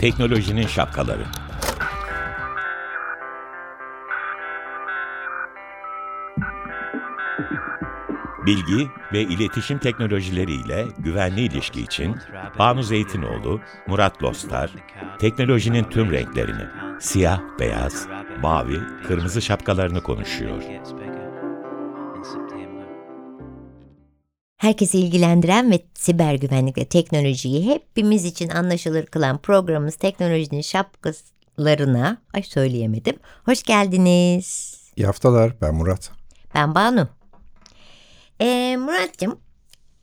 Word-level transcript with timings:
Teknolojinin 0.00 0.66
şapkaları. 0.66 1.24
Bilgi 8.46 8.90
ve 9.12 9.20
iletişim 9.22 9.78
teknolojileriyle 9.78 10.86
güvenli 10.98 11.40
ilişki 11.40 11.80
için 11.80 12.16
Banu 12.58 12.82
Zeytinoğlu, 12.82 13.60
Murat 13.86 14.22
Lostar, 14.22 14.70
teknolojinin 15.18 15.84
tüm 15.84 16.12
renklerini, 16.12 16.64
siyah, 17.00 17.40
beyaz, 17.58 18.08
mavi, 18.42 18.80
kırmızı 19.06 19.42
şapkalarını 19.42 20.02
konuşuyor. 20.02 20.62
Herkesi 24.56 24.98
ilgilendiren 24.98 25.70
ve 25.70 25.80
siber 25.94 26.34
güvenlik 26.34 26.78
ve 26.78 26.84
teknolojiyi 26.84 27.66
hepimiz 27.66 28.24
için 28.24 28.48
anlaşılır 28.48 29.06
kılan 29.06 29.38
programımız 29.38 29.96
Teknolojinin 29.96 30.60
Şapkalarına, 30.60 32.16
ay 32.34 32.42
söyleyemedim, 32.42 33.16
hoş 33.44 33.62
geldiniz. 33.62 34.76
İyi 34.96 35.06
haftalar, 35.06 35.60
ben 35.60 35.74
Murat. 35.74 36.10
Ben 36.54 36.74
Banu. 36.74 37.08
Ee, 38.40 38.76
Murat'cığım, 38.76 39.38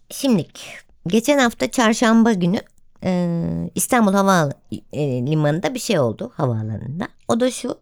şimdilik 0.10 0.68
geçen 1.08 1.38
hafta 1.38 1.72
çarşamba 1.72 2.34
günü 2.34 2.60
e, 3.04 3.72
İstanbul 3.76 4.14
Havalimanı'nda 4.14 5.74
bir 5.74 5.80
şey 5.80 6.00
oldu 6.00 6.32
havaalanında. 6.36 7.08
O 7.28 7.40
da 7.40 7.52
şu, 7.52 7.80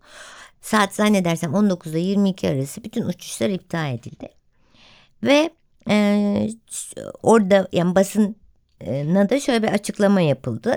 saat 0.66 0.96
zannedersem 0.96 1.52
19'da 1.52 1.98
22 1.98 2.50
arası 2.50 2.84
bütün 2.84 3.06
uçuşlar 3.06 3.50
iptal 3.50 3.94
edildi. 3.94 4.30
Ve 5.24 5.50
e, 5.90 6.50
orada 7.24 7.68
yani 7.72 7.96
basına 7.96 9.30
da 9.30 9.40
şöyle 9.40 9.64
bir 9.64 9.68
açıklama 9.68 10.22
yapıldı. 10.22 10.76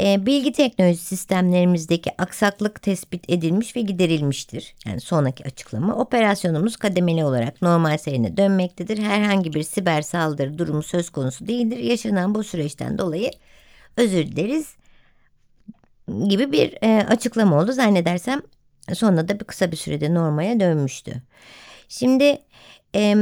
E, 0.00 0.26
bilgi 0.26 0.52
teknoloji 0.52 0.98
sistemlerimizdeki 0.98 2.10
aksaklık 2.18 2.82
tespit 2.82 3.30
edilmiş 3.30 3.76
ve 3.76 3.80
giderilmiştir. 3.80 4.74
Yani 4.86 5.00
sonraki 5.00 5.44
açıklama. 5.44 5.96
Operasyonumuz 5.96 6.76
kademeli 6.76 7.24
olarak 7.24 7.62
normal 7.62 7.98
seyrine 7.98 8.36
dönmektedir. 8.36 8.98
Herhangi 8.98 9.52
bir 9.52 9.62
siber 9.62 10.02
saldırı 10.02 10.58
durumu 10.58 10.82
söz 10.82 11.10
konusu 11.10 11.46
değildir. 11.46 11.78
Yaşanan 11.78 12.34
bu 12.34 12.44
süreçten 12.44 12.98
dolayı 12.98 13.30
özür 13.96 14.26
dileriz 14.26 14.74
gibi 16.28 16.52
bir 16.52 16.78
e, 16.82 17.06
açıklama 17.06 17.62
oldu. 17.62 17.72
Zannedersem 17.72 18.42
sonra 18.94 19.28
da 19.28 19.40
bir 19.40 19.44
kısa 19.44 19.72
bir 19.72 19.76
sürede 19.76 20.14
normale 20.14 20.60
dönmüştü. 20.60 21.22
Şimdi 21.88 22.38
e, 22.94 23.16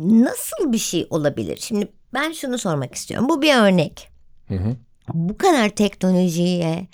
nasıl 0.00 0.72
bir 0.72 0.78
şey 0.78 1.06
olabilir? 1.10 1.58
Şimdi 1.60 1.92
ben 2.14 2.32
şunu 2.32 2.58
sormak 2.58 2.94
istiyorum. 2.94 3.28
Bu 3.28 3.42
bir 3.42 3.54
örnek. 3.54 4.08
Hı 4.48 4.54
hı. 4.54 4.76
Bu 5.14 5.38
kadar 5.38 5.68
teknolojiye 5.68 6.86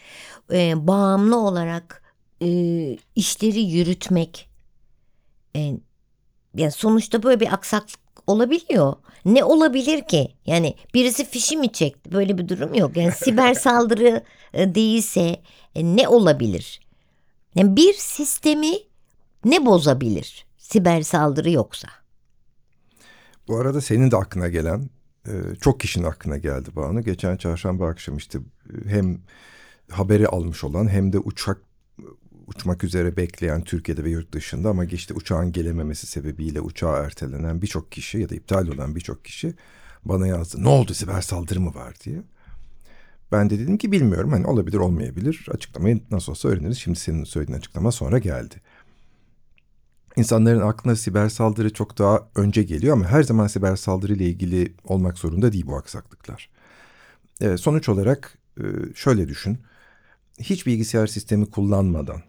e, 0.52 0.86
bağımlı 0.86 1.36
olarak 1.36 2.02
e, 2.42 2.48
işleri 3.16 3.60
yürütmek 3.60 4.50
e, 5.56 5.72
yani 6.54 6.72
sonuçta 6.72 7.22
böyle 7.22 7.40
bir 7.40 7.52
aksaklık 7.52 8.00
olabiliyor. 8.26 8.94
Ne 9.24 9.44
olabilir 9.44 10.06
ki? 10.06 10.28
Yani 10.46 10.74
birisi 10.94 11.24
fişi 11.24 11.56
mi 11.56 11.72
çekti? 11.72 12.12
Böyle 12.12 12.38
bir 12.38 12.48
durum 12.48 12.74
yok. 12.74 12.96
Yani 12.96 13.12
siber 13.12 13.54
saldırı 13.64 14.22
e, 14.54 14.74
değilse 14.74 15.36
e, 15.74 15.84
ne 15.96 16.08
olabilir? 16.08 16.80
Yani 17.54 17.76
bir 17.76 17.92
sistemi 17.94 18.72
ne 19.44 19.66
bozabilir? 19.66 20.46
Siber 20.58 21.02
saldırı 21.02 21.50
yoksa. 21.50 21.88
Bu 23.48 23.56
arada 23.56 23.80
senin 23.80 24.10
de 24.10 24.16
aklına 24.16 24.48
gelen, 24.48 24.90
e, 25.26 25.32
çok 25.60 25.80
kişinin 25.80 26.04
aklına 26.04 26.38
geldi 26.38 26.70
Banu. 26.76 27.02
Geçen 27.02 27.36
çarşamba 27.36 27.88
akşam 27.88 28.16
işte 28.16 28.38
e, 28.38 28.88
hem 28.88 29.20
haberi 29.90 30.28
almış 30.28 30.64
olan 30.64 30.88
hem 30.88 31.12
de 31.12 31.18
uçak 31.18 31.58
uçmak 32.46 32.84
üzere 32.84 33.16
bekleyen 33.16 33.64
Türkiye'de 33.64 34.04
ve 34.04 34.10
yurt 34.10 34.32
dışında 34.32 34.68
ama 34.68 34.84
işte 34.84 35.14
uçağın 35.14 35.52
gelememesi 35.52 36.06
sebebiyle 36.06 36.60
uçağa 36.60 36.96
ertelenen 36.96 37.62
birçok 37.62 37.92
kişi 37.92 38.18
ya 38.18 38.28
da 38.28 38.34
iptal 38.34 38.68
olan 38.68 38.94
birçok 38.94 39.24
kişi 39.24 39.54
bana 40.04 40.26
yazdı. 40.26 40.62
Ne 40.64 40.68
oldu 40.68 40.94
siber 40.94 41.20
saldırı 41.20 41.60
mı 41.60 41.74
var 41.74 41.94
diye. 42.04 42.22
Ben 43.32 43.50
de 43.50 43.58
dedim 43.58 43.78
ki 43.78 43.92
bilmiyorum 43.92 44.32
hani 44.32 44.46
olabilir 44.46 44.76
olmayabilir 44.76 45.46
açıklamayı 45.50 46.00
nasıl 46.10 46.32
olsa 46.32 46.48
öğreniriz. 46.48 46.78
Şimdi 46.78 46.98
senin 46.98 47.24
söylediğin 47.24 47.58
açıklama 47.58 47.92
sonra 47.92 48.18
geldi. 48.18 48.54
İnsanların 50.16 50.60
aklına 50.60 50.96
siber 50.96 51.28
saldırı 51.28 51.72
çok 51.72 51.98
daha 51.98 52.28
önce 52.34 52.62
geliyor 52.62 52.92
ama 52.92 53.06
her 53.06 53.22
zaman 53.22 53.46
siber 53.46 53.76
saldırı 53.76 54.12
ile 54.12 54.26
ilgili 54.26 54.74
olmak 54.84 55.18
zorunda 55.18 55.52
değil 55.52 55.66
bu 55.66 55.76
aksaklıklar. 55.76 56.50
Ee, 57.40 57.56
sonuç 57.56 57.88
olarak 57.88 58.38
e, 58.58 58.64
şöyle 58.94 59.28
düşün. 59.28 59.58
Hiç 60.40 60.66
bilgisayar 60.66 61.06
sistemi 61.06 61.50
kullanmadan 61.50 62.22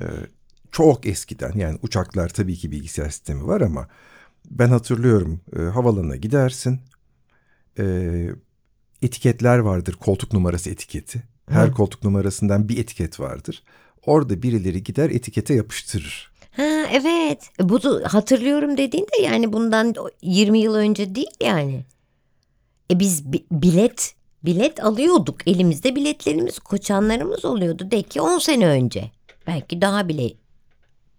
e, 0.00 0.06
çok 0.72 1.06
eskiden 1.06 1.52
yani 1.52 1.78
uçaklar 1.82 2.28
tabii 2.28 2.56
ki 2.56 2.70
bilgisayar 2.70 3.10
sistemi 3.10 3.46
var 3.46 3.60
ama 3.60 3.88
ben 4.50 4.68
hatırlıyorum 4.68 5.40
e, 5.56 5.60
havalanına 5.60 6.16
gidersin. 6.16 6.80
Etiketler 9.06 9.58
vardır 9.58 9.94
koltuk 9.94 10.32
numarası 10.32 10.70
etiketi. 10.70 11.22
Her 11.50 11.66
Hı. 11.68 11.72
koltuk 11.72 12.04
numarasından 12.04 12.68
bir 12.68 12.78
etiket 12.78 13.20
vardır. 13.20 13.62
Orada 14.06 14.42
birileri 14.42 14.82
gider 14.82 15.10
etikete 15.10 15.54
yapıştırır. 15.54 16.30
Ha 16.50 16.62
evet. 16.92 17.50
E, 17.60 17.68
Bu 17.68 17.80
hatırlıyorum 18.04 18.76
dediğinde 18.76 19.20
yani 19.22 19.52
bundan 19.52 19.94
20 20.22 20.58
yıl 20.58 20.74
önce 20.74 21.14
değil 21.14 21.30
yani. 21.42 21.84
E 22.90 22.98
biz 22.98 23.32
bi- 23.32 23.44
bilet 23.50 24.14
bilet 24.44 24.84
alıyorduk. 24.84 25.48
Elimizde 25.48 25.96
biletlerimiz, 25.96 26.58
koçanlarımız 26.58 27.44
oluyordu. 27.44 27.90
De 27.90 28.02
ki 28.02 28.20
10 28.20 28.38
sene 28.38 28.66
önce. 28.66 29.10
Belki 29.46 29.80
daha 29.80 30.08
bile 30.08 30.32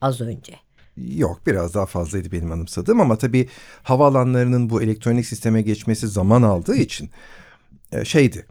az 0.01 0.21
önce. 0.21 0.53
Yok 0.97 1.41
biraz 1.47 1.73
daha 1.73 1.85
fazlaydı 1.85 2.31
benim 2.31 2.51
anımsadığım 2.51 3.01
ama 3.01 3.17
tabii 3.17 3.49
havaalanlarının 3.83 4.69
bu 4.69 4.81
elektronik 4.81 5.25
sisteme 5.25 5.61
geçmesi 5.61 6.07
zaman 6.07 6.41
aldığı 6.41 6.75
için 6.75 7.09
e, 7.91 8.05
şeydi. 8.05 8.45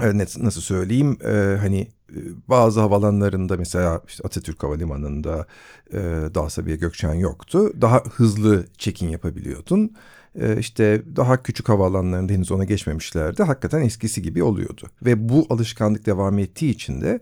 E, 0.00 0.18
nasıl 0.18 0.60
söyleyeyim 0.60 1.18
e, 1.24 1.56
hani 1.60 1.80
e, 2.10 2.18
bazı 2.48 2.80
havalanlarında 2.80 3.56
mesela 3.56 4.02
işte 4.08 4.22
Atatürk 4.26 4.62
Havalimanı'nda 4.62 5.46
e, 5.92 5.98
daha 6.34 6.50
Sabiha 6.50 6.76
Gökçen 6.76 7.14
yoktu. 7.14 7.72
Daha 7.80 8.02
hızlı 8.14 8.66
check-in 8.78 9.08
yapabiliyordun. 9.08 9.96
E, 10.40 10.58
işte 10.58 11.02
daha 11.16 11.42
küçük 11.42 11.68
havaalanlarında 11.68 12.32
henüz 12.32 12.52
ona 12.52 12.64
geçmemişlerdi. 12.64 13.42
Hakikaten 13.42 13.82
eskisi 13.82 14.22
gibi 14.22 14.42
oluyordu. 14.42 14.86
Ve 15.02 15.28
bu 15.28 15.46
alışkanlık 15.50 16.06
devam 16.06 16.38
ettiği 16.38 16.70
için 16.70 17.00
de 17.00 17.20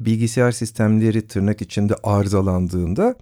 bilgisayar 0.00 0.52
sistemleri 0.52 1.26
tırnak 1.26 1.62
içinde 1.62 1.94
arızalandığında 2.02 3.14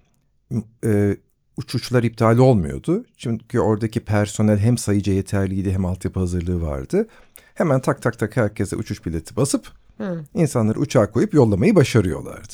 e, 0.83 1.17
uçuşlar 1.57 2.03
iptal 2.03 2.37
olmuyordu. 2.37 3.05
Çünkü 3.17 3.59
oradaki 3.59 3.99
personel 3.99 4.57
hem 4.57 4.77
sayıca 4.77 5.13
yeterliydi 5.13 5.71
hem 5.71 5.85
altyapı 5.85 6.19
hazırlığı 6.19 6.61
vardı. 6.61 7.07
Hemen 7.53 7.81
tak 7.81 8.01
tak 8.01 8.19
tak 8.19 8.37
herkese 8.37 8.75
uçuş 8.75 9.05
bileti 9.05 9.35
basıp 9.35 9.71
Hı. 9.97 10.23
insanları 10.33 10.79
uçağa 10.79 11.11
koyup 11.11 11.33
yollamayı 11.33 11.75
başarıyorlardı. 11.75 12.53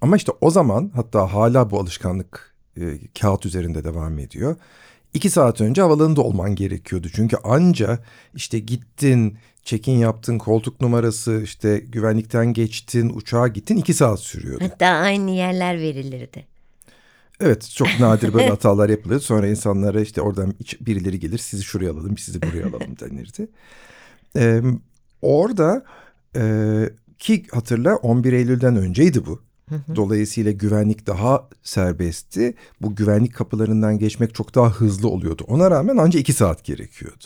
Ama 0.00 0.16
işte 0.16 0.32
o 0.40 0.50
zaman 0.50 0.90
hatta 0.94 1.32
hala 1.32 1.70
bu 1.70 1.80
alışkanlık 1.80 2.54
e, 2.80 2.82
kağıt 3.20 3.46
üzerinde 3.46 3.84
devam 3.84 4.18
ediyor. 4.18 4.56
İki 5.14 5.30
saat 5.30 5.60
önce 5.60 5.82
havalanında 5.82 6.22
olman 6.22 6.54
gerekiyordu. 6.54 7.08
Çünkü 7.14 7.36
anca 7.36 7.98
işte 8.34 8.58
gittin, 8.58 9.38
check-in 9.62 9.98
yaptın, 9.98 10.38
koltuk 10.38 10.80
numarası, 10.80 11.40
işte 11.44 11.78
güvenlikten 11.78 12.52
geçtin, 12.52 13.08
uçağa 13.14 13.48
gittin 13.48 13.76
iki 13.76 13.94
saat 13.94 14.20
sürüyordu. 14.20 14.64
Hatta 14.64 14.86
aynı 14.86 15.30
yerler 15.30 15.80
verilirdi. 15.80 16.55
Evet 17.40 17.70
çok 17.70 17.88
nadir 18.00 18.34
böyle 18.34 18.48
hatalar 18.50 18.88
yapılır. 18.88 19.20
Sonra 19.20 19.48
insanlara 19.48 20.00
işte 20.00 20.20
oradan 20.20 20.54
birileri 20.80 21.20
gelir 21.20 21.38
sizi 21.38 21.62
şuraya 21.62 21.92
alalım 21.92 22.18
sizi 22.18 22.42
buraya 22.42 22.66
alalım 22.66 22.98
denirdi. 23.00 23.48
Ee, 24.36 24.62
orada 25.22 25.84
e, 26.36 26.42
ki 27.18 27.46
hatırla 27.52 27.96
11 27.96 28.32
Eylül'den 28.32 28.76
önceydi 28.76 29.26
bu. 29.26 29.46
Dolayısıyla 29.96 30.52
güvenlik 30.52 31.06
daha 31.06 31.48
serbestti. 31.62 32.54
Bu 32.80 32.94
güvenlik 32.94 33.34
kapılarından 33.34 33.98
geçmek 33.98 34.34
çok 34.34 34.54
daha 34.54 34.70
hızlı 34.70 35.08
oluyordu. 35.08 35.44
Ona 35.48 35.70
rağmen 35.70 35.96
ancak 35.96 36.20
iki 36.20 36.32
saat 36.32 36.64
gerekiyordu. 36.64 37.24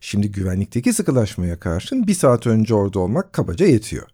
Şimdi 0.00 0.32
güvenlikteki 0.32 0.92
sıkılaşmaya 0.92 1.60
karşın 1.60 2.06
bir 2.06 2.14
saat 2.14 2.46
önce 2.46 2.74
orada 2.74 2.98
olmak 2.98 3.32
kabaca 3.32 3.66
yetiyor. 3.66 4.06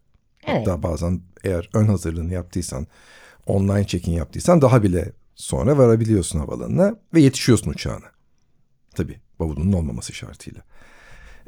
Evet. 0.47 0.59
Hatta 0.67 0.83
bazen 0.83 1.21
eğer 1.45 1.71
ön 1.75 1.87
hazırlığını 1.87 2.33
yaptıysan, 2.33 2.87
online 3.47 3.87
check-in 3.87 4.13
yaptıysan 4.13 4.63
daha 4.63 4.83
bile 4.83 5.13
sonra 5.39 5.79
varabiliyorsun 5.79 6.39
havalanına 6.39 6.97
ve 7.15 7.21
yetişiyorsun 7.21 7.71
uçağına. 7.71 8.07
Tabii 8.95 9.21
bavulunun 9.39 9.73
olmaması 9.73 10.13
şartıyla. 10.13 10.63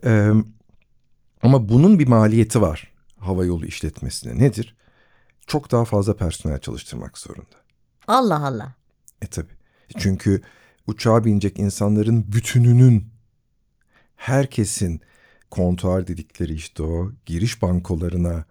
Ee, 0.04 0.30
ama 1.42 1.68
bunun 1.68 1.98
bir 1.98 2.08
maliyeti 2.08 2.60
var 2.60 2.92
hava 3.18 3.44
yolu 3.44 3.66
işletmesine. 3.66 4.38
Nedir? 4.38 4.74
çok 5.50 5.70
daha 5.70 5.84
fazla 5.84 6.16
personel 6.16 6.58
çalıştırmak 6.58 7.18
zorunda. 7.18 7.56
Allah 8.06 8.46
Allah. 8.46 8.74
E 9.22 9.26
tabi. 9.26 9.48
Çünkü 9.98 10.42
uçağa 10.86 11.24
binecek 11.24 11.58
insanların 11.58 12.32
bütününün 12.32 13.08
herkesin 14.16 15.00
kontuar 15.50 16.06
dedikleri 16.06 16.54
işte 16.54 16.82
o 16.82 17.12
giriş 17.26 17.62
bankolarına 17.62 18.44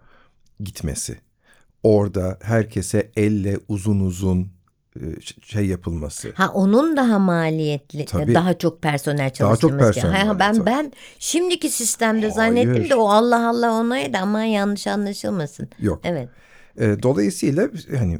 gitmesi. 0.60 1.20
Orada 1.82 2.38
herkese 2.42 3.10
elle 3.16 3.58
uzun 3.68 4.00
uzun 4.00 4.52
şey 5.42 5.66
yapılması. 5.66 6.32
Ha 6.34 6.50
onun 6.54 6.96
daha 6.96 7.18
maliyetli, 7.18 8.04
Tabii. 8.04 8.34
daha 8.34 8.58
çok 8.58 8.82
personel 8.82 9.28
çok 9.30 9.36
çalıştırması. 9.36 9.92
personel, 9.92 10.26
Ha, 10.26 10.38
ben 10.38 10.54
tabii. 10.54 10.66
ben 10.66 10.92
şimdiki 11.18 11.68
sistemde 11.70 12.20
Hayır. 12.20 12.34
zannettim 12.34 12.90
de 12.90 12.94
o 12.94 13.08
Allah 13.08 13.48
Allah 13.48 13.72
onaydı 13.72 14.18
ama 14.18 14.44
yanlış 14.44 14.86
anlaşılmasın. 14.86 15.68
Yok. 15.78 16.00
Evet. 16.04 16.28
E, 16.78 17.02
dolayısıyla 17.02 17.68
hani 17.98 18.18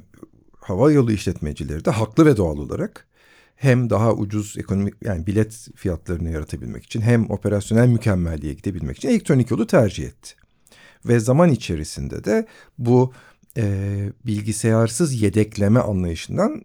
hava 0.61 0.93
yolu 0.93 1.12
işletmecileri 1.12 1.84
de 1.84 1.90
haklı 1.90 2.26
ve 2.26 2.37
doğal 2.37 2.58
olarak 2.58 3.06
hem 3.56 3.90
daha 3.90 4.12
ucuz 4.12 4.55
ekonomik 4.58 4.94
yani 5.05 5.26
bilet 5.26 5.69
fiyatlarını 5.76 6.31
yaratabilmek 6.31 6.84
için 6.84 7.00
hem 7.00 7.31
operasyonel 7.31 7.88
mükemmelliğe 7.88 8.55
gidebilmek 8.55 8.96
için 8.96 9.08
elektronik 9.08 9.50
yolu 9.50 9.66
tercih 9.66 10.05
etti. 10.05 10.34
Ve 11.06 11.20
zaman 11.20 11.50
içerisinde 11.50 12.25
de 12.25 12.46
bu 12.78 13.12
e, 13.56 13.62
bilgisayarsız 14.26 15.23
yedekleme 15.23 15.81
anlayışından 15.81 16.62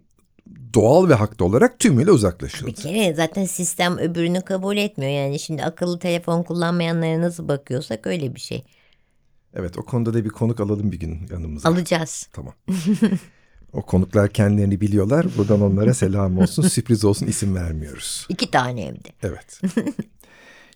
doğal 0.74 1.08
ve 1.08 1.14
haklı 1.14 1.44
olarak 1.44 1.78
tümüyle 1.78 2.10
uzaklaşıldı. 2.10 2.70
Bir 2.70 2.74
kere 2.74 3.14
zaten 3.14 3.44
sistem 3.44 3.98
öbürünü 3.98 4.40
kabul 4.40 4.76
etmiyor. 4.76 5.12
Yani 5.12 5.38
şimdi 5.38 5.64
akıllı 5.64 5.98
telefon 5.98 6.42
kullanmayanlara 6.42 7.20
nasıl 7.20 7.48
bakıyorsak 7.48 8.06
öyle 8.06 8.34
bir 8.34 8.40
şey. 8.40 8.64
Evet 9.54 9.78
o 9.78 9.82
konuda 9.84 10.14
da 10.14 10.24
bir 10.24 10.30
konuk 10.30 10.60
alalım 10.60 10.92
bir 10.92 11.00
gün 11.00 11.26
yanımıza. 11.30 11.68
Alacağız. 11.68 12.28
Tamam. 12.32 12.54
o 13.72 13.82
konuklar 13.82 14.30
kendilerini 14.30 14.80
biliyorlar. 14.80 15.26
Buradan 15.36 15.60
onlara 15.60 15.94
selam 15.94 16.38
olsun. 16.38 16.62
Sürpriz 16.68 17.04
olsun 17.04 17.26
isim 17.26 17.54
vermiyoruz. 17.54 18.26
İki 18.28 18.50
tane 18.50 18.84
evde. 18.84 19.08
Evet. 19.22 19.60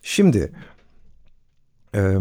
Şimdi 0.03 0.51
e, 1.95 2.17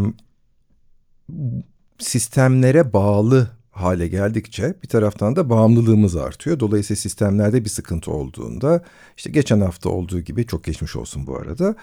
sistemlere 1.99 2.93
bağlı 2.93 3.60
hale 3.71 4.09
geldikçe 4.09 4.75
bir 4.83 4.89
taraftan 4.89 5.37
da 5.37 5.51
bağımlılığı 5.51 6.23
artıyor. 6.23 6.61
Dolayısıyla 6.61 6.97
sistemlerde 7.01 7.65
bir 7.65 7.69
sıkıntı 7.71 8.11
olduğunda 8.11 8.85
işte 9.17 9.31
geçen 9.31 9.61
hafta 9.61 9.89
olduğu 9.89 10.21
gibi 10.21 10.47
çok 10.47 10.65
geçmiş 10.65 10.97
olsun 10.97 11.27
bu 11.27 11.37
arada 11.37 11.75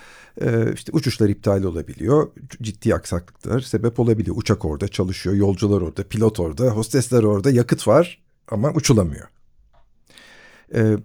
işte 0.74 0.92
uçuşlar 0.92 1.30
iptal 1.30 1.64
olabiliyor. 1.64 2.28
Ciddi 2.62 2.96
aksaklıklar 2.96 3.60
sebep 3.60 4.00
olabiliyor. 4.00 4.36
Uçak 4.38 4.66
orada 4.66 4.88
çalışıyor, 4.88 5.36
yolcular 5.36 5.82
orada, 5.82 6.04
pilot 6.08 6.40
orada, 6.40 6.70
hostesler 6.70 7.24
orada, 7.24 7.52
yakıt 7.52 7.88
var 7.88 8.24
ama 8.48 8.72
uçulamıyor. 8.72 9.28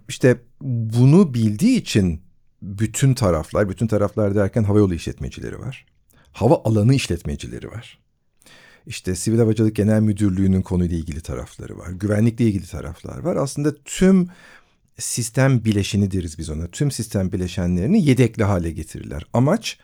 İşte 0.09 0.37
bunu 0.61 1.33
bildiği 1.33 1.77
için 1.77 2.21
bütün 2.61 3.13
taraflar, 3.13 3.69
bütün 3.69 3.87
taraflar 3.87 4.35
derken 4.35 4.63
havayolu 4.63 4.93
işletmecileri 4.93 5.59
var. 5.59 5.85
Hava 6.31 6.61
alanı 6.65 6.93
işletmecileri 6.95 7.67
var. 7.67 8.02
İşte 8.87 9.15
Sivil 9.15 9.39
Havacılık 9.39 9.75
Genel 9.75 10.01
Müdürlüğü'nün 10.01 10.61
konuyla 10.61 10.97
ilgili 10.97 11.21
tarafları 11.21 11.77
var. 11.77 11.91
Güvenlikle 11.91 12.45
ilgili 12.45 12.67
taraflar 12.67 13.19
var. 13.19 13.35
Aslında 13.35 13.75
tüm 13.85 14.27
sistem 14.97 15.65
bileşeni 15.65 16.11
deriz 16.11 16.37
biz 16.37 16.49
ona. 16.49 16.67
Tüm 16.67 16.91
sistem 16.91 17.31
bileşenlerini 17.31 18.05
yedekli 18.05 18.43
hale 18.43 18.71
getirirler. 18.71 19.25
Amaç, 19.33 19.79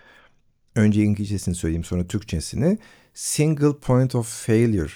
önce 0.75 1.03
İngilizcesini 1.03 1.55
söyleyeyim 1.55 1.83
sonra 1.83 2.07
Türkçesini, 2.07 2.77
single 3.13 3.77
point 3.77 4.15
of 4.15 4.45
failure 4.45 4.91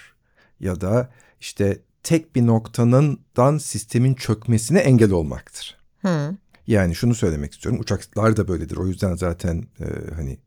ya 0.60 0.82
da 0.82 1.10
işte 1.40 1.80
tek 2.04 2.36
bir 2.36 2.48
noktanından 2.48 3.58
sistemin 3.58 4.14
çökmesine 4.14 4.80
engel 4.80 5.12
olmaktır. 5.12 5.78
Hı. 6.02 6.38
Yani 6.68 6.96
şunu 6.96 7.16
söylemek 7.16 7.54
istiyorum. 7.54 7.82
Uçaklar 7.82 8.38
da 8.38 8.48
böyledir. 8.48 8.78
O 8.78 8.88
yüzden 8.88 9.16
zaten 9.16 9.68
e, 9.80 10.14
hani 10.16 10.38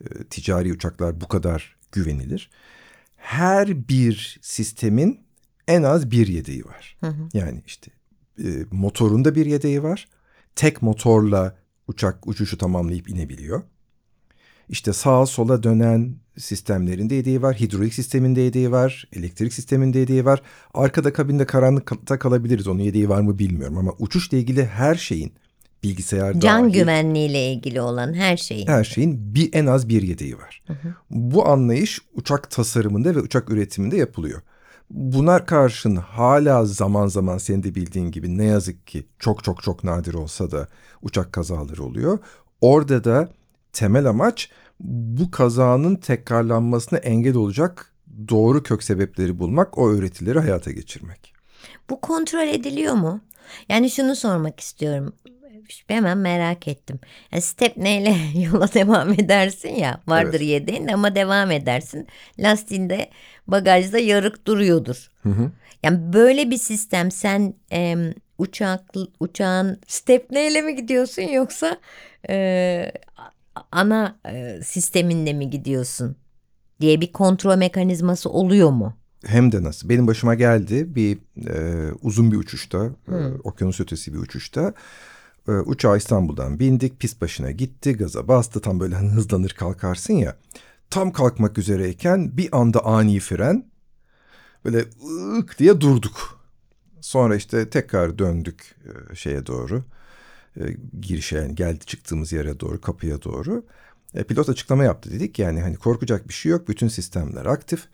e, 0.00 0.24
ticari 0.30 0.72
uçaklar 0.72 1.20
bu 1.20 1.28
kadar 1.28 1.76
güvenilir. 1.92 2.50
Her 3.24 3.88
bir 3.88 4.38
sistemin 4.42 5.20
en 5.68 5.82
az 5.82 6.10
bir 6.10 6.26
yedeği 6.26 6.64
var. 6.64 6.96
Hı 7.00 7.06
hı. 7.06 7.28
Yani 7.34 7.62
işte 7.66 7.90
e, 8.38 8.48
motorunda 8.70 9.34
bir 9.34 9.46
yedeği 9.46 9.82
var. 9.82 10.08
Tek 10.56 10.82
motorla 10.82 11.56
uçak 11.88 12.26
uçuşu 12.26 12.58
tamamlayıp 12.58 13.08
inebiliyor. 13.08 13.62
İşte 14.68 14.92
sağa 14.92 15.26
sola 15.26 15.62
dönen 15.62 16.16
sistemlerin 16.38 17.10
de 17.10 17.14
yedeği 17.14 17.42
var. 17.42 17.60
Hidrolik 17.60 17.94
sistemin 17.94 18.36
de 18.36 18.40
yedeği 18.40 18.70
var. 18.70 19.08
Elektrik 19.12 19.52
sistemin 19.52 19.92
de 19.92 19.98
yedeği 19.98 20.24
var. 20.24 20.42
Arkada 20.74 21.12
kabinde 21.12 21.46
karanlıkta 21.46 22.18
kalabiliriz. 22.18 22.68
Onun 22.68 22.82
yedeği 22.82 23.08
var 23.08 23.20
mı 23.20 23.38
bilmiyorum 23.38 23.78
ama 23.78 23.92
uçuşla 23.98 24.36
ilgili 24.36 24.66
her 24.66 24.94
şeyin 24.94 25.32
bilgisayar 25.84 26.40
Can 26.40 26.64
dahil, 26.64 26.72
güvenliğiyle 26.72 27.52
ilgili 27.52 27.80
olan 27.80 28.14
her 28.14 28.36
şeyin. 28.36 28.66
her 28.66 28.84
şeyin 28.84 29.34
bir 29.34 29.50
en 29.52 29.66
az 29.66 29.88
bir 29.88 30.02
yedeği 30.02 30.38
var. 30.38 30.62
Bu 31.10 31.48
anlayış 31.48 32.00
uçak 32.14 32.50
tasarımında 32.50 33.14
ve 33.14 33.20
uçak 33.20 33.50
üretiminde 33.50 33.96
yapılıyor. 33.96 34.42
Buna 34.90 35.44
karşın 35.46 35.96
hala 35.96 36.64
zaman 36.64 37.06
zaman 37.06 37.38
senin 37.38 37.62
de 37.62 37.74
bildiğin 37.74 38.10
gibi 38.10 38.38
ne 38.38 38.44
yazık 38.44 38.86
ki 38.86 39.06
çok 39.18 39.44
çok 39.44 39.62
çok 39.62 39.84
nadir 39.84 40.14
olsa 40.14 40.50
da 40.50 40.68
uçak 41.02 41.32
kazaları 41.32 41.84
oluyor. 41.84 42.18
Orada 42.60 43.04
da 43.04 43.28
temel 43.72 44.06
amaç 44.06 44.50
bu 44.80 45.30
kazanın 45.30 45.96
tekrarlanmasına 45.96 46.98
engel 46.98 47.36
olacak 47.36 47.92
doğru 48.28 48.62
kök 48.62 48.82
sebepleri 48.82 49.38
bulmak, 49.38 49.78
o 49.78 49.90
öğretileri 49.90 50.38
hayata 50.38 50.70
geçirmek. 50.70 51.34
Bu 51.90 52.00
kontrol 52.00 52.48
ediliyor 52.48 52.94
mu? 52.94 53.20
Yani 53.68 53.90
şunu 53.90 54.16
sormak 54.16 54.60
istiyorum. 54.60 55.12
Hemen 55.88 56.18
merak 56.18 56.68
ettim. 56.68 57.00
Yani 57.32 57.42
step 57.42 57.76
neyle 57.76 58.16
yola 58.52 58.74
devam 58.74 59.12
edersin 59.12 59.68
ya. 59.74 60.00
Vardır 60.06 60.40
Evet. 60.40 60.48
yedeğin 60.48 60.88
ama 60.88 61.14
devam 61.14 61.50
edersin. 61.50 62.06
Lastiğinde 62.38 63.10
bagajda 63.46 63.98
yarık 63.98 64.46
duruyordur. 64.46 65.08
Hı 65.22 65.28
hı. 65.28 65.50
Yani 65.82 66.12
böyle 66.12 66.50
bir 66.50 66.58
sistem 66.58 67.10
sen 67.10 67.54
em, 67.70 68.14
uçak 68.38 68.80
uçağın 69.20 69.80
step 69.86 70.30
neyle 70.30 70.62
mi 70.62 70.76
gidiyorsun 70.76 71.22
yoksa 71.22 71.78
e, 72.28 72.92
ana 73.72 74.16
e, 74.28 74.60
sisteminde 74.62 75.32
mi 75.32 75.50
gidiyorsun 75.50 76.16
diye 76.80 77.00
bir 77.00 77.12
kontrol 77.12 77.56
mekanizması 77.56 78.30
oluyor 78.30 78.70
mu? 78.70 78.96
Hem 79.26 79.52
de 79.52 79.62
nasıl? 79.62 79.88
Benim 79.88 80.06
başıma 80.06 80.34
geldi 80.34 80.94
bir 80.94 81.18
e, 81.48 81.92
uzun 82.02 82.32
bir 82.32 82.36
uçuşta, 82.36 82.86
e, 83.08 83.14
okyanus 83.44 83.80
ötesi 83.80 84.12
bir 84.14 84.18
uçuşta. 84.18 84.74
E, 85.48 85.52
uçağa 85.52 85.96
İstanbul'dan 85.96 86.60
bindik, 86.60 87.00
pist 87.00 87.20
başına 87.20 87.50
gitti, 87.50 87.92
gaza 87.92 88.28
bastı. 88.28 88.60
Tam 88.60 88.80
böyle 88.80 88.94
hani 88.94 89.10
hızlanır 89.10 89.50
kalkarsın 89.50 90.14
ya. 90.14 90.36
Tam 90.90 91.12
kalkmak 91.12 91.58
üzereyken 91.58 92.36
bir 92.36 92.58
anda 92.60 92.84
ani 92.86 93.20
fren. 93.20 93.70
Böyle 94.64 94.84
ık 95.38 95.58
diye 95.58 95.80
durduk. 95.80 96.40
Sonra 97.00 97.36
işte 97.36 97.70
tekrar 97.70 98.18
döndük 98.18 98.76
e, 99.12 99.14
şeye 99.14 99.46
doğru. 99.46 99.84
E, 100.56 100.62
girişe 101.00 101.36
yani 101.36 101.54
geldi 101.54 101.84
çıktığımız 101.84 102.32
yere 102.32 102.60
doğru, 102.60 102.80
kapıya 102.80 103.22
doğru. 103.22 103.64
E, 104.14 104.24
pilot 104.24 104.48
açıklama 104.48 104.84
yaptı 104.84 105.12
dedik 105.12 105.38
yani 105.38 105.60
hani 105.60 105.76
korkacak 105.76 106.28
bir 106.28 106.34
şey 106.34 106.52
yok. 106.52 106.68
Bütün 106.68 106.88
sistemler 106.88 107.46
aktif. 107.46 107.88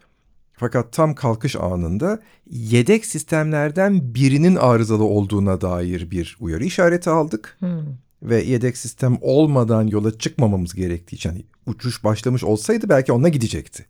Fakat 0.61 0.93
tam 0.93 1.15
kalkış 1.15 1.57
anında 1.57 2.21
yedek 2.51 3.07
sistemlerden 3.07 4.15
birinin 4.15 4.57
arızalı 4.57 5.05
olduğuna 5.05 5.61
dair 5.61 6.11
bir 6.11 6.37
uyarı 6.41 6.65
işareti 6.65 7.11
aldık. 7.11 7.57
Hmm. 7.59 7.83
Ve 8.23 8.43
yedek 8.43 8.77
sistem 8.77 9.19
olmadan 9.21 9.87
yola 9.87 10.19
çıkmamamız 10.19 10.75
gerektiği 10.75 11.17
için 11.17 11.31
hani 11.31 11.45
uçuş 11.67 12.05
başlamış 12.05 12.45
olsaydı 12.45 12.89
belki 12.89 13.13
onunla 13.13 13.29
gidecekti. 13.29 13.87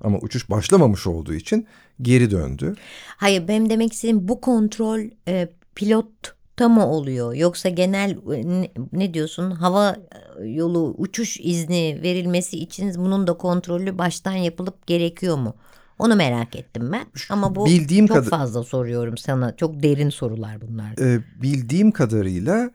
Ama 0.00 0.18
uçuş 0.18 0.50
başlamamış 0.50 1.06
olduğu 1.06 1.34
için 1.34 1.66
geri 2.02 2.30
döndü. 2.30 2.74
Hayır 3.16 3.48
benim 3.48 3.70
demek 3.70 3.92
istediğim 3.92 4.28
bu 4.28 4.40
kontrol 4.40 5.00
e, 5.28 5.48
pilotta 6.62 6.68
mı 6.68 6.86
oluyor 6.86 7.34
yoksa 7.34 7.68
genel 7.68 8.10
e, 8.10 8.68
ne, 8.92 9.14
diyorsun 9.14 9.50
hava 9.50 9.96
e, 10.40 10.44
yolu 10.46 10.94
uçuş 10.98 11.40
izni 11.40 12.00
verilmesi 12.02 12.58
için 12.58 12.94
bunun 12.96 13.26
da 13.26 13.34
kontrolü 13.34 13.98
baştan 13.98 14.32
yapılıp 14.32 14.86
gerekiyor 14.86 15.36
mu? 15.36 15.54
Onu 15.98 16.16
merak 16.16 16.56
ettim 16.56 16.92
ben 16.92 17.06
ama 17.30 17.54
bu 17.54 17.66
Bildiğim 17.66 18.06
çok 18.06 18.24
fazla 18.24 18.62
soruyorum 18.62 19.16
sana 19.16 19.56
çok 19.56 19.82
derin 19.82 20.10
sorular 20.10 20.60
bunlar. 20.60 20.94
Ee, 21.00 21.20
bildiğim 21.42 21.92
kadarıyla 21.92 22.70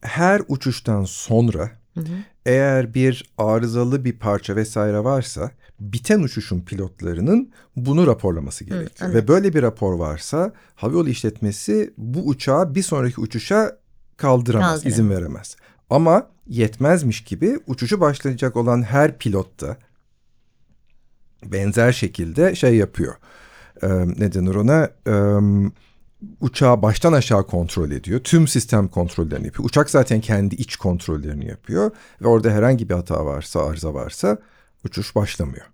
her 0.00 0.42
uçuştan 0.48 1.04
sonra 1.04 1.70
Hı 1.94 2.00
hı. 2.00 2.16
eğer 2.46 2.94
bir 2.94 3.24
arızalı 3.38 4.04
bir 4.04 4.18
parça 4.18 4.56
vesaire 4.56 5.04
varsa 5.04 5.50
biten 5.80 6.20
uçuşun 6.20 6.60
pilotlarının 6.60 7.52
bunu 7.76 8.06
raporlaması 8.06 8.64
gerekiyor. 8.64 9.10
evet. 9.10 9.14
Ve 9.14 9.28
böyle 9.28 9.54
bir 9.54 9.62
rapor 9.62 9.92
varsa 9.92 10.52
havayolu 10.74 11.08
işletmesi 11.08 11.94
bu 11.98 12.26
uçağı 12.26 12.74
bir 12.74 12.82
sonraki 12.82 13.20
uçuşa 13.20 13.78
kaldıramaz, 14.16 14.66
Kaldıramaz. 14.68 14.86
izin 14.86 15.10
veremez. 15.10 15.56
Ama 15.90 16.26
yetmezmiş 16.48 17.24
gibi 17.24 17.58
uçuşu 17.66 18.00
başlayacak 18.00 18.56
olan 18.56 18.82
her 18.82 19.18
pilot 19.18 19.60
da 19.60 19.76
benzer 21.44 21.92
şekilde 21.92 22.54
şey 22.54 22.76
yapıyor. 22.76 23.14
e, 23.82 23.88
ne 24.18 24.32
denir 24.32 24.54
ona 24.54 24.90
e, 25.06 25.14
uçağı 26.40 26.82
baştan 26.82 27.12
aşağı 27.12 27.46
kontrol 27.46 27.90
ediyor. 27.90 28.20
Tüm 28.20 28.48
sistem 28.48 28.88
kontrollerini 28.88 29.46
yapıyor. 29.46 29.68
Uçak 29.68 29.90
zaten 29.90 30.20
kendi 30.20 30.54
iç 30.54 30.76
kontrollerini 30.76 31.46
yapıyor 31.48 31.90
ve 32.22 32.28
orada 32.28 32.50
herhangi 32.50 32.88
bir 32.88 32.94
hata 32.94 33.26
varsa, 33.26 33.66
arıza 33.66 33.94
varsa 33.94 34.38
uçuş 34.84 35.14
başlamıyor. 35.14 35.66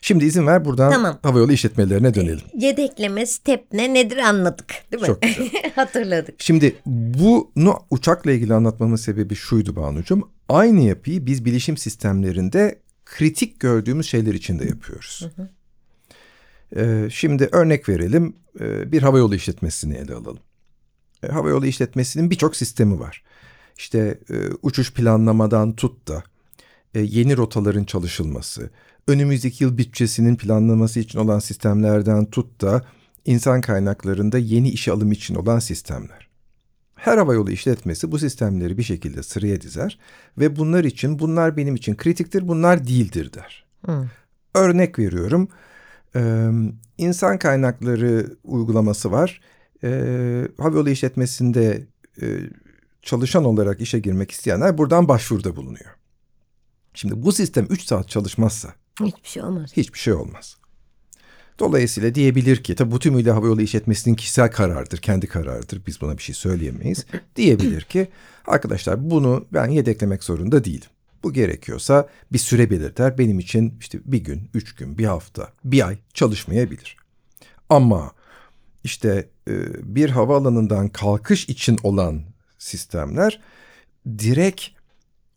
Şimdi 0.00 0.24
izin 0.24 0.46
ver 0.46 0.64
buradan 0.64 0.92
Tamam. 0.92 1.18
havayolu 1.22 1.52
işletmelerine 1.52 2.14
dönelim. 2.14 2.46
Yedekleme 2.54 3.26
step 3.26 3.72
ne 3.72 3.94
nedir 3.94 4.16
anladık 4.16 4.74
değil 4.92 5.00
mi? 5.00 5.06
Çok 5.06 5.22
güzel. 5.22 5.50
Hatırladık. 5.74 6.34
Şimdi 6.38 6.76
bunu 6.86 7.78
uçakla 7.90 8.32
ilgili 8.32 8.54
anlatmamın 8.54 8.96
sebebi 8.96 9.34
şuydu 9.34 9.76
Banucuğum. 9.76 10.28
Aynı 10.48 10.80
yapıyı 10.80 11.26
biz 11.26 11.44
bilişim 11.44 11.76
sistemlerinde 11.76 12.78
kritik 13.04 13.60
gördüğümüz 13.60 14.06
şeyler 14.08 14.34
için 14.34 14.58
de 14.58 14.64
yapıyoruz. 14.64 15.28
Ee, 16.76 17.08
şimdi 17.12 17.48
örnek 17.52 17.88
verelim. 17.88 18.36
Ee, 18.60 18.92
bir 18.92 19.02
havayolu 19.02 19.34
işletmesini 19.34 19.94
ele 19.96 20.14
alalım. 20.14 20.40
Ee, 21.22 21.26
havayolu 21.28 21.66
işletmesinin 21.66 22.30
birçok 22.30 22.56
sistemi 22.56 23.00
var. 23.00 23.22
İşte 23.78 24.18
e, 24.30 24.34
uçuş 24.62 24.92
planlamadan 24.92 25.76
tut 25.76 26.08
da 26.08 26.22
e, 26.94 27.00
yeni 27.00 27.36
rotaların 27.36 27.84
çalışılması, 27.84 28.70
önümüzdeki 29.08 29.64
yıl 29.64 29.78
bütçesinin 29.78 30.36
planlaması 30.36 31.00
için 31.00 31.18
olan 31.18 31.38
sistemlerden 31.38 32.26
tut 32.26 32.60
da 32.60 32.84
insan 33.24 33.60
kaynaklarında 33.60 34.38
yeni 34.38 34.68
işe 34.68 34.92
alım 34.92 35.12
için 35.12 35.34
olan 35.34 35.58
sistemler. 35.58 36.30
Her 36.94 37.18
havayolu 37.18 37.50
işletmesi 37.50 38.12
bu 38.12 38.18
sistemleri 38.18 38.78
bir 38.78 38.82
şekilde 38.82 39.22
sıraya 39.22 39.60
dizer 39.60 39.98
ve 40.38 40.56
bunlar 40.56 40.84
için 40.84 41.18
bunlar 41.18 41.56
benim 41.56 41.74
için 41.74 41.96
kritiktir, 41.96 42.48
bunlar 42.48 42.86
değildir 42.86 43.32
der. 43.32 43.64
Hı. 43.86 44.08
Örnek 44.54 44.98
veriyorum. 44.98 45.48
Ee, 46.16 46.50
insan 46.98 47.38
kaynakları 47.38 48.36
uygulaması 48.44 49.12
var. 49.12 49.40
Ee, 49.84 50.48
havayolu 50.58 50.90
işletmesinde 50.90 51.86
e, 52.22 52.26
çalışan 53.02 53.44
olarak 53.44 53.80
işe 53.80 53.98
girmek 53.98 54.30
isteyenler 54.30 54.78
buradan 54.78 55.08
başvuruda 55.08 55.56
bulunuyor. 55.56 55.99
Şimdi 56.94 57.22
bu 57.22 57.32
sistem 57.32 57.66
3 57.70 57.84
saat 57.84 58.08
çalışmazsa 58.08 58.74
Hiçbir 59.04 59.28
şey 59.28 59.42
olmaz. 59.42 59.70
hiçbir 59.76 59.98
şey 59.98 60.12
olmaz. 60.12 60.56
Dolayısıyla 61.58 62.14
diyebilir 62.14 62.62
ki 62.62 62.74
tabi 62.74 62.90
bu 62.90 62.98
tümüyle 62.98 63.30
havayolu 63.30 63.62
işletmesinin 63.62 64.14
kişisel 64.14 64.50
kararıdır, 64.50 64.98
kendi 64.98 65.26
kararıdır. 65.26 65.86
Biz 65.86 66.00
buna 66.00 66.18
bir 66.18 66.22
şey 66.22 66.34
söyleyemeyiz. 66.34 67.06
diyebilir 67.36 67.82
ki 67.82 68.08
arkadaşlar 68.46 69.10
bunu 69.10 69.46
ben 69.52 69.68
yedeklemek 69.68 70.24
zorunda 70.24 70.64
değilim. 70.64 70.88
Bu 71.22 71.32
gerekiyorsa 71.32 72.08
bir 72.32 72.38
süre 72.38 72.70
belirter. 72.70 73.18
Benim 73.18 73.38
için 73.38 73.74
işte 73.80 73.98
bir 74.04 74.18
gün, 74.18 74.50
üç 74.54 74.74
gün, 74.74 74.98
bir 74.98 75.04
hafta, 75.04 75.52
bir 75.64 75.86
ay 75.86 75.98
çalışmayabilir. 76.14 76.96
Ama 77.68 78.12
işte 78.84 79.28
e, 79.48 79.54
bir 79.96 80.10
havaalanından 80.10 80.88
kalkış 80.88 81.48
için 81.48 81.78
olan 81.82 82.22
sistemler 82.58 83.40
direkt 84.18 84.79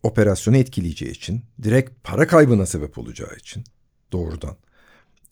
operasyonu 0.04 0.56
etkileyeceği 0.56 1.12
için, 1.12 1.42
direkt 1.62 2.04
para 2.04 2.26
kaybına 2.26 2.66
sebep 2.66 2.98
olacağı 2.98 3.36
için 3.36 3.64
doğrudan 4.12 4.56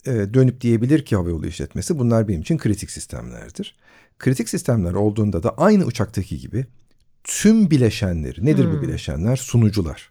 e, 0.07 0.11
dönüp 0.35 0.61
diyebilir 0.61 1.05
ki 1.05 1.17
havayolu 1.17 1.47
işletmesi 1.47 1.99
bunlar 1.99 2.29
benim 2.29 2.41
için 2.41 2.59
kritik 2.59 2.91
sistemlerdir. 2.91 3.77
Kritik 4.19 4.49
sistemler 4.49 4.93
olduğunda 4.93 5.43
da 5.43 5.51
aynı 5.51 5.85
uçaktaki 5.85 6.39
gibi 6.39 6.67
tüm 7.25 7.71
bileşenleri, 7.71 8.47
nedir 8.47 8.73
bu 8.73 8.83
bileşenler? 8.83 9.37
Sunucular. 9.37 10.11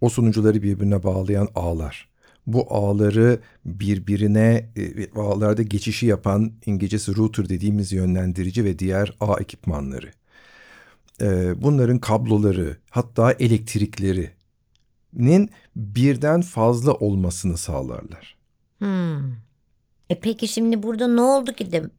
O 0.00 0.08
sunucuları 0.08 0.62
birbirine 0.62 1.02
bağlayan 1.02 1.48
ağlar. 1.54 2.08
Bu 2.46 2.74
ağları 2.74 3.40
birbirine 3.64 4.70
e, 4.76 5.10
ağlarda 5.20 5.62
geçişi 5.62 6.06
yapan 6.06 6.52
İngilizcesi 6.66 7.16
router 7.16 7.48
dediğimiz 7.48 7.92
yönlendirici 7.92 8.64
ve 8.64 8.78
diğer 8.78 9.16
ağ 9.20 9.40
ekipmanları. 9.40 10.10
E, 11.20 11.62
bunların 11.62 11.98
kabloları 11.98 12.76
hatta 12.90 13.32
elektriklerinin 13.32 15.50
birden 15.76 16.40
fazla 16.40 16.92
olmasını 16.92 17.56
sağlarlar. 17.56 18.36
Hmm. 18.78 19.32
E 20.10 20.20
peki 20.20 20.48
şimdi 20.48 20.82
burada 20.82 21.08
ne 21.08 21.20
oldu 21.20 21.52
ki 21.52 21.72
de? 21.72 21.90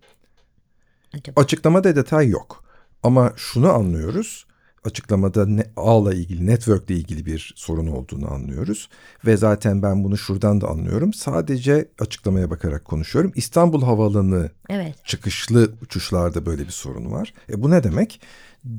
Acaba? 1.14 1.42
Açıklamada 1.42 1.96
detay 1.96 2.28
yok. 2.28 2.64
Ama 3.04 3.34
şunu 3.36 3.70
anlıyoruz. 3.70 4.46
Açıklamada 4.86 5.46
ne, 5.46 5.64
ağla 5.78 6.14
ilgili, 6.14 6.48
network 6.48 6.90
ile 6.90 6.98
ilgili 6.98 7.26
bir 7.26 7.54
sorun 7.56 7.88
olduğunu 7.88 8.32
anlıyoruz. 8.34 8.90
Ve 9.26 9.38
zaten 9.38 9.82
ben 9.84 10.04
bunu 10.04 10.18
şuradan 10.18 10.62
da 10.62 10.68
anlıyorum. 10.68 11.14
Sadece 11.14 11.90
açıklamaya 12.00 12.50
bakarak 12.50 12.86
konuşuyorum. 12.86 13.32
İstanbul 13.36 13.82
Havaalanı 13.82 14.50
Evet. 14.70 15.06
çıkışlı 15.06 15.72
uçuşlarda 15.82 16.46
böyle 16.46 16.66
bir 16.66 16.72
sorun 16.72 17.12
var. 17.12 17.34
E 17.50 17.62
bu 17.62 17.72
ne 17.72 17.84
demek? 17.84 18.22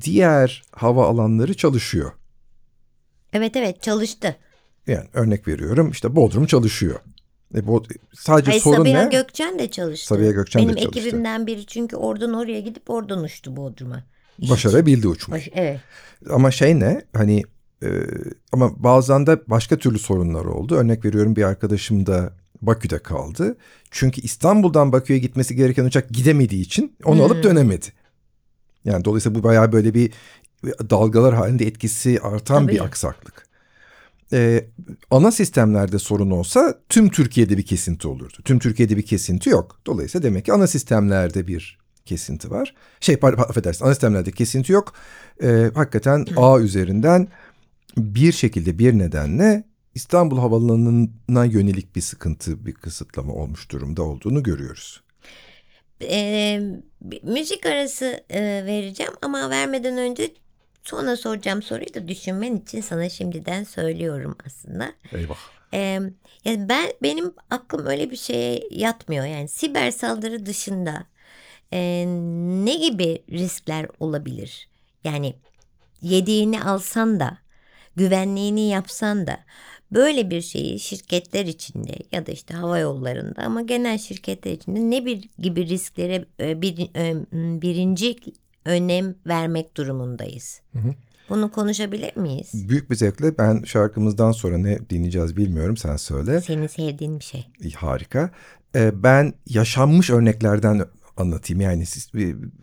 Diğer 0.00 0.62
hava 0.72 1.06
alanları 1.06 1.54
çalışıyor. 1.54 2.12
Evet 3.32 3.56
evet 3.56 3.82
çalıştı. 3.82 4.36
Yani 4.86 5.06
örnek 5.12 5.48
veriyorum 5.48 5.90
işte 5.90 6.16
Bodrum 6.16 6.46
çalışıyor. 6.46 7.00
E 7.54 7.66
bu, 7.66 7.82
sadece 8.14 8.50
Hayır 8.50 8.62
sorun 8.62 8.76
Sabiha 8.76 9.02
ne? 9.02 9.08
Gökçen 9.10 9.58
de 9.58 9.70
çalıştı. 9.70 10.06
Sabiha 10.06 10.30
Gökçen 10.30 10.62
de 10.62 10.66
Benim 10.66 10.76
çalıştı. 10.82 11.00
ekibimden 11.00 11.46
biri 11.46 11.66
çünkü 11.66 11.96
oradan 11.96 12.32
oraya 12.34 12.60
gidip 12.60 12.90
oradan 12.90 13.22
uçtu 13.22 13.56
Bodrum'a. 13.56 14.04
Başarabildi. 14.50 15.08
Baş- 15.30 15.48
evet. 15.54 15.80
Ama 16.30 16.50
şey 16.50 16.80
ne? 16.80 17.02
Hani 17.16 17.42
e, 17.82 17.88
ama 18.52 18.82
bazen 18.84 19.26
de 19.26 19.40
başka 19.46 19.76
türlü 19.78 19.98
sorunlar 19.98 20.44
oldu. 20.44 20.74
Örnek 20.76 21.04
veriyorum 21.04 21.36
bir 21.36 21.42
arkadaşım 21.42 22.06
da 22.06 22.32
Bakü'de 22.62 22.98
kaldı. 22.98 23.56
Çünkü 23.90 24.20
İstanbul'dan 24.20 24.92
Bakü'ye 24.92 25.18
gitmesi 25.18 25.56
gereken 25.56 25.84
uçak 25.84 26.08
gidemediği 26.10 26.62
için 26.62 26.96
onu 27.04 27.16
Hmm. 27.16 27.24
alıp 27.24 27.42
dönemedi. 27.42 27.86
Yani 28.84 29.04
dolayısıyla 29.04 29.38
bu 29.38 29.42
bayağı 29.42 29.72
böyle 29.72 29.94
bir 29.94 30.12
dalgalar 30.90 31.34
halinde 31.34 31.66
etkisi 31.66 32.20
artan 32.22 32.62
Tabii. 32.62 32.72
bir 32.72 32.80
aksaklık. 32.84 33.46
Ee, 34.32 34.64
ana 35.10 35.32
sistemlerde 35.32 35.98
sorun 35.98 36.30
olsa 36.30 36.74
tüm 36.88 37.08
Türkiye'de 37.10 37.56
bir 37.58 37.62
kesinti 37.62 38.08
olurdu. 38.08 38.36
Tüm 38.44 38.58
Türkiye'de 38.58 38.96
bir 38.96 39.02
kesinti 39.02 39.50
yok. 39.50 39.80
Dolayısıyla 39.86 40.28
demek 40.28 40.44
ki 40.44 40.52
ana 40.52 40.66
sistemlerde 40.66 41.46
bir 41.46 41.79
kesinti 42.06 42.50
var. 42.50 42.74
Şey 43.00 43.16
pardon 43.16 43.42
affedersin 43.42 43.84
ana 43.84 43.94
sistemlerde 43.94 44.30
kesinti 44.30 44.72
yok. 44.72 44.94
Ee, 45.42 45.70
hakikaten 45.74 46.26
ağ 46.36 46.60
üzerinden 46.60 47.28
bir 47.96 48.32
şekilde 48.32 48.78
bir 48.78 48.98
nedenle 48.98 49.64
İstanbul 49.94 50.38
Havaalanı'na 50.38 51.44
yönelik 51.44 51.96
bir 51.96 52.00
sıkıntı, 52.00 52.66
bir 52.66 52.74
kısıtlama 52.74 53.32
olmuş 53.32 53.70
durumda 53.70 54.02
olduğunu 54.02 54.42
görüyoruz. 54.42 55.00
Bir 57.02 57.22
müzik 57.22 57.66
arası 57.66 58.24
e, 58.30 58.40
vereceğim 58.42 59.12
ama 59.22 59.50
vermeden 59.50 59.98
önce 59.98 60.30
sonra 60.82 61.16
soracağım 61.16 61.62
soruyu 61.62 61.94
da 61.94 62.08
düşünmen 62.08 62.56
için 62.56 62.80
sana 62.80 63.08
şimdiden 63.08 63.64
söylüyorum 63.64 64.36
aslında. 64.46 64.92
Eyvah. 65.12 65.38
Ee, 65.74 66.00
yani 66.44 66.68
ben 66.68 66.92
benim 67.02 67.32
aklım 67.50 67.86
öyle 67.86 68.10
bir 68.10 68.16
şeye 68.16 68.68
yatmıyor. 68.70 69.24
Yani 69.24 69.48
siber 69.48 69.90
saldırı 69.90 70.46
dışında 70.46 71.06
e, 71.72 72.04
ne 72.64 72.74
gibi 72.74 73.22
riskler 73.30 73.86
olabilir? 74.00 74.68
Yani 75.04 75.34
yediğini 76.02 76.62
alsan 76.62 77.20
da 77.20 77.38
güvenliğini 77.96 78.68
yapsan 78.68 79.26
da 79.26 79.38
böyle 79.92 80.30
bir 80.30 80.40
şeyi 80.40 80.80
şirketler 80.80 81.46
içinde 81.46 81.92
ya 82.12 82.26
da 82.26 82.32
işte 82.32 82.54
hava 82.54 82.78
yollarında 82.78 83.42
ama 83.42 83.62
genel 83.62 83.98
şirketler 83.98 84.52
içinde 84.52 84.80
ne 84.80 85.04
bir 85.04 85.28
gibi 85.38 85.66
risklere 85.66 86.24
e, 86.40 86.62
bir, 86.62 86.90
e, 86.96 87.14
birinci 87.62 88.16
önem 88.64 89.14
vermek 89.26 89.76
durumundayız. 89.76 90.60
Bunu 91.28 91.52
konuşabilir 91.52 92.16
miyiz? 92.16 92.68
Büyük 92.68 92.90
bir 92.90 92.96
zevkle 92.96 93.38
ben 93.38 93.62
şarkımızdan 93.62 94.32
sonra 94.32 94.58
ne 94.58 94.90
dinleyeceğiz 94.90 95.36
bilmiyorum 95.36 95.76
sen 95.76 95.96
söyle. 95.96 96.40
Senin 96.40 96.66
sevdiğin 96.66 97.18
bir 97.18 97.24
şey. 97.24 97.46
Harika. 97.76 98.30
Ee, 98.74 99.02
ben 99.02 99.34
yaşanmış 99.46 100.10
örneklerden 100.10 100.82
anlatayım. 101.16 101.60
Yani 101.60 101.84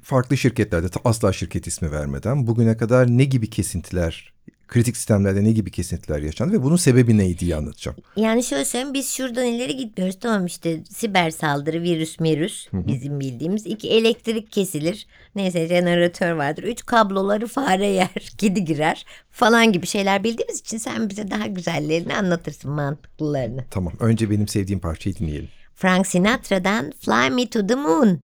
farklı 0.03 0.37
şirketlerde 0.37 0.87
asla 1.05 1.33
şirket 1.33 1.67
ismi 1.67 1.91
vermeden 1.91 2.47
bugüne 2.47 2.77
kadar 2.77 3.07
ne 3.07 3.23
gibi 3.25 3.49
kesintiler, 3.49 4.33
kritik 4.67 4.97
sistemlerde 4.97 5.43
ne 5.43 5.51
gibi 5.51 5.71
kesintiler 5.71 6.19
yaşandı 6.19 6.53
ve 6.53 6.63
bunun 6.63 6.75
sebebi 6.75 7.17
neydi 7.17 7.39
diye 7.39 7.55
anlatacağım. 7.55 7.97
Yani 8.15 8.43
şöyle 8.43 8.65
söyleyeyim 8.65 8.93
biz 8.93 9.09
şuradan 9.09 9.45
ileri 9.45 9.75
gitmiyoruz. 9.75 10.19
Tamam 10.19 10.45
işte 10.45 10.83
siber 10.83 11.31
saldırı, 11.31 11.81
virüs, 11.81 12.19
merüs 12.19 12.67
bizim 12.73 13.19
bildiğimiz. 13.19 13.65
iki 13.65 13.89
elektrik 13.89 14.51
kesilir. 14.51 15.07
Neyse 15.35 15.67
jeneratör 15.67 16.31
vardır. 16.31 16.63
Üç 16.63 16.85
kabloları 16.85 17.47
fare 17.47 17.87
yer, 17.87 18.31
kedi 18.37 18.65
girer 18.65 19.05
falan 19.31 19.71
gibi 19.71 19.87
şeyler 19.87 20.23
bildiğimiz 20.23 20.59
için 20.59 20.77
sen 20.77 21.09
bize 21.09 21.31
daha 21.31 21.47
güzellerini 21.47 22.15
anlatırsın 22.15 22.71
mantıklılarını. 22.71 23.65
Tamam 23.71 23.93
önce 23.99 24.29
benim 24.29 24.47
sevdiğim 24.47 24.79
parçayı 24.79 25.15
dinleyelim. 25.15 25.49
Frank 25.75 26.07
Sinatra'dan 26.07 26.93
Fly 26.99 27.29
Me 27.29 27.49
to 27.49 27.67
the 27.67 27.75
Moon. 27.75 28.19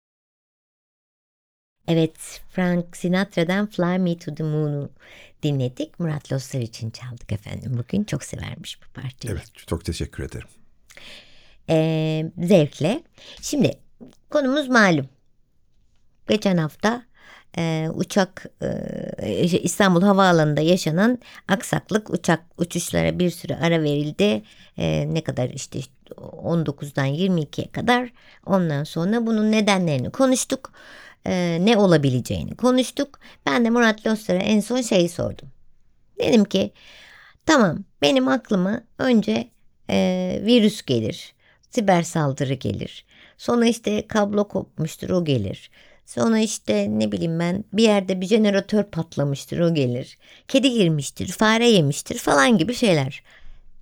Evet, 1.89 2.41
Frank 2.51 2.97
Sinatra'dan 2.97 3.67
Fly 3.67 3.99
Me 3.99 4.19
to 4.19 4.35
the 4.35 4.43
Moon'u 4.43 4.91
dinledik. 5.43 6.01
Murat 6.01 6.33
Lostar 6.33 6.61
için 6.61 6.91
çaldık 6.91 7.33
efendim. 7.33 7.73
Bugün 7.79 8.05
çok 8.05 8.25
severmiş 8.25 8.79
bu 8.83 9.01
parçayı. 9.01 9.35
Evet 9.35 9.45
çok 9.67 9.85
teşekkür 9.85 10.23
ederim. 10.23 10.49
Ee, 11.71 12.33
zevkle. 12.39 13.03
Şimdi 13.41 13.79
konumuz 14.31 14.69
malum. 14.69 15.09
Geçen 16.29 16.57
hafta 16.57 17.03
e, 17.59 17.89
uçak 17.95 18.47
e, 19.19 19.45
İstanbul 19.45 20.03
Havaalanı'nda 20.03 20.61
yaşanan 20.61 21.19
aksaklık 21.49 22.11
uçak 22.11 22.41
uçuşlara 22.59 23.19
bir 23.19 23.31
süre 23.31 23.57
ara 23.57 23.83
verildi. 23.83 24.43
E, 24.79 25.15
ne 25.15 25.25
kadar 25.25 25.49
işte 25.49 25.81
19'dan 26.17 27.07
22'ye 27.07 27.73
kadar 27.73 28.13
ondan 28.47 28.85
sonra 28.85 29.27
bunun 29.27 29.53
nedenlerini 29.53 30.11
konuştuk. 30.11 30.73
E, 31.27 31.59
ne 31.61 31.77
olabileceğini 31.77 32.57
konuştuk. 32.57 33.21
Ben 33.47 33.65
de 33.65 33.71
Murat 33.71 34.07
Lostar'a 34.07 34.39
en 34.39 34.61
son 34.61 34.81
şeyi 34.81 35.09
sordum. 35.09 35.49
Dedim 36.19 36.45
ki 36.45 36.73
tamam 37.47 37.85
benim 38.03 38.29
aklıma 38.29 38.81
önce 38.99 39.49
e, 39.91 40.39
virüs 40.43 40.83
gelir. 40.83 41.35
Siber 41.71 42.03
saldırı 42.03 42.55
gelir. 42.55 43.05
Sonra 43.39 43.67
işte 43.67 44.07
kablo 44.07 44.49
kopmuştur 44.49 45.11
o 45.11 45.25
gelir. 45.25 45.71
Sonra 46.07 46.39
işte 46.39 46.87
ne 46.91 47.13
bileyim 47.13 47.39
ben 47.39 47.65
bir 47.73 47.83
yerde 47.83 48.21
bir 48.21 48.27
jeneratör 48.27 48.85
patlamıştır 48.85 49.59
o 49.59 49.75
gelir. 49.75 50.19
Kedi 50.49 50.71
girmiştir, 50.71 51.29
fare 51.29 51.69
yemiştir 51.69 52.19
falan 52.19 52.59
gibi 52.59 52.75
şeyler. 52.75 53.23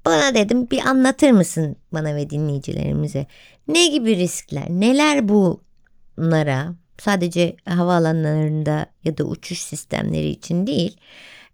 Bana 0.05 0.35
dedim 0.35 0.71
bir 0.71 0.87
anlatır 0.87 1.31
mısın 1.31 1.77
bana 1.93 2.17
ve 2.17 2.31
dinleyicilerimize? 2.31 3.27
Ne 3.69 3.87
gibi 3.87 4.17
riskler, 4.17 4.67
neler 4.71 5.29
bunlara 5.29 6.75
sadece 7.01 7.57
havaalanlarında 7.65 8.87
ya 9.05 9.19
da 9.19 9.25
uçuş 9.25 9.59
sistemleri 9.59 10.29
için 10.29 10.67
değil 10.67 10.97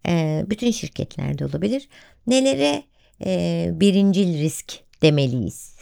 e, 0.07 0.45
bütün 0.51 0.71
şirketlerde 0.71 1.45
olabilir. 1.45 1.89
Nelere 2.27 2.85
e, 3.25 3.71
birincil 3.73 4.39
risk 4.39 4.75
demeliyiz? 5.03 5.77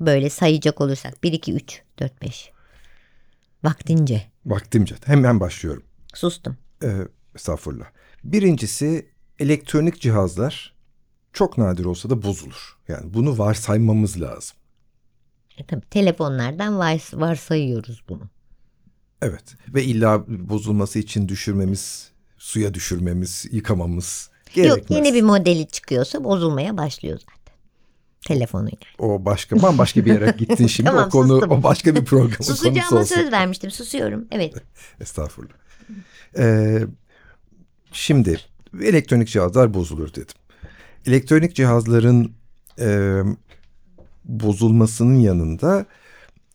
Böyle 0.00 0.30
sayacak 0.30 0.80
olursak 0.80 1.24
1, 1.24 1.32
2, 1.32 1.52
3, 1.52 1.82
4, 1.98 2.22
5. 2.22 2.50
Vaktince. 3.64 4.22
Vaktimce. 4.46 4.94
Hemen 5.04 5.40
başlıyorum. 5.40 5.82
Sustum. 6.14 6.56
Ee, 6.82 6.88
estağfurullah. 7.34 7.86
Birincisi 8.24 9.08
elektronik 9.38 10.00
cihazlar 10.00 10.74
çok 11.32 11.58
nadir 11.58 11.84
olsa 11.84 12.10
da 12.10 12.22
bozulur. 12.22 12.78
Yani 12.88 13.14
bunu 13.14 13.38
varsaymamız 13.38 14.20
lazım. 14.20 14.56
E, 15.58 15.66
tabii 15.66 15.86
telefonlardan 15.90 16.78
vars 16.78 17.14
varsayıyoruz 17.14 18.02
bunu. 18.08 18.30
Evet 19.22 19.56
ve 19.68 19.84
illa 19.84 20.24
bozulması 20.28 20.98
için 20.98 21.28
düşürmemiz, 21.28 22.10
suya 22.38 22.74
düşürmemiz, 22.74 23.46
yıkamamız 23.50 24.30
gerekmez. 24.54 24.78
Yok 24.78 24.90
yeni 24.90 25.14
bir 25.14 25.22
modeli 25.22 25.66
çıkıyorsa 25.68 26.24
bozulmaya 26.24 26.76
başlıyor 26.76 27.18
zaten. 27.18 27.40
Telefonu 28.26 28.64
yani. 28.64 28.78
O 29.10 29.24
başka 29.24 29.62
bambaşka 29.62 30.04
bir 30.04 30.12
yere 30.12 30.34
gittin 30.38 30.66
şimdi. 30.66 30.90
Tamam, 30.90 31.06
o 31.06 31.10
konu 31.10 31.28
sustum. 31.28 31.50
o 31.50 31.62
başka 31.62 31.94
bir 31.94 32.04
programın 32.04 32.44
Susacağıma 32.44 33.04
söz 33.04 33.32
vermiştim. 33.32 33.70
Susuyorum. 33.70 34.26
Evet. 34.30 34.54
Estağfurullah. 35.00 35.54
Ee, 36.38 36.80
şimdi 37.92 38.40
elektronik 38.82 39.28
cihazlar 39.28 39.74
bozulur 39.74 40.14
dedim. 40.14 40.34
Elektronik 41.06 41.56
cihazların 41.56 42.32
e, 42.78 43.20
bozulmasının 44.24 45.18
yanında 45.18 45.86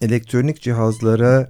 elektronik 0.02 0.62
cihazlara 0.62 1.50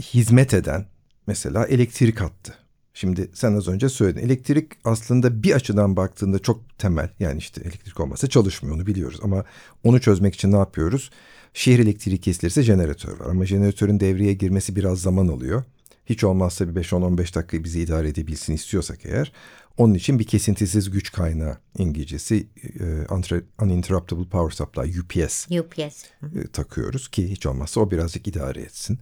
hizmet 0.00 0.54
eden 0.54 0.86
mesela 1.26 1.66
elektrik 1.66 2.20
hattı. 2.20 2.54
Şimdi 2.94 3.30
sen 3.34 3.54
az 3.54 3.68
önce 3.68 3.88
söyledin. 3.88 4.26
Elektrik 4.26 4.72
aslında 4.84 5.42
bir 5.42 5.52
açıdan 5.52 5.96
baktığında 5.96 6.38
çok 6.38 6.78
temel. 6.78 7.10
Yani 7.18 7.38
işte 7.38 7.60
elektrik 7.60 8.00
olmasa 8.00 8.26
çalışmıyor 8.26 8.76
onu 8.76 8.86
biliyoruz. 8.86 9.20
Ama 9.22 9.44
onu 9.84 10.00
çözmek 10.00 10.34
için 10.34 10.52
ne 10.52 10.56
yapıyoruz? 10.56 11.10
Şehir 11.54 11.78
elektriği 11.78 12.20
kesilirse 12.20 12.62
jeneratör 12.62 13.20
var. 13.20 13.26
Ama 13.26 13.46
jeneratörün 13.46 14.00
devreye 14.00 14.32
girmesi 14.32 14.76
biraz 14.76 15.00
zaman 15.00 15.28
alıyor. 15.28 15.64
Hiç 16.06 16.24
olmazsa 16.24 16.68
bir 16.68 16.82
5-10-15 16.82 17.34
dakika 17.34 17.64
bizi 17.64 17.80
idare 17.80 18.08
edebilsin 18.08 18.52
istiyorsak 18.52 18.98
eğer. 19.06 19.32
Onun 19.76 19.94
için 19.94 20.18
bir 20.18 20.24
kesintisiz 20.24 20.90
güç 20.90 21.12
kaynağı 21.12 21.58
İngilizcesi 21.78 22.46
e, 22.80 23.64
Uninterruptible 23.64 24.28
Power 24.28 24.56
Supply 24.56 25.00
UPS 25.00 25.50
UPS. 25.50 26.04
e, 26.22 26.46
takıyoruz 26.52 27.08
ki 27.08 27.30
hiç 27.30 27.46
olmazsa 27.46 27.80
o 27.80 27.90
birazcık 27.90 28.28
idare 28.28 28.60
etsin. 28.60 28.98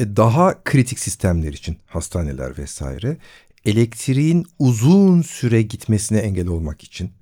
E, 0.00 0.16
Daha 0.16 0.64
kritik 0.64 0.98
sistemler 0.98 1.52
için 1.52 1.78
hastaneler 1.86 2.58
vesaire 2.58 3.16
elektriğin 3.64 4.46
uzun 4.58 5.22
süre 5.22 5.62
gitmesine 5.62 6.18
engel 6.18 6.46
olmak 6.46 6.84
için 6.84 7.12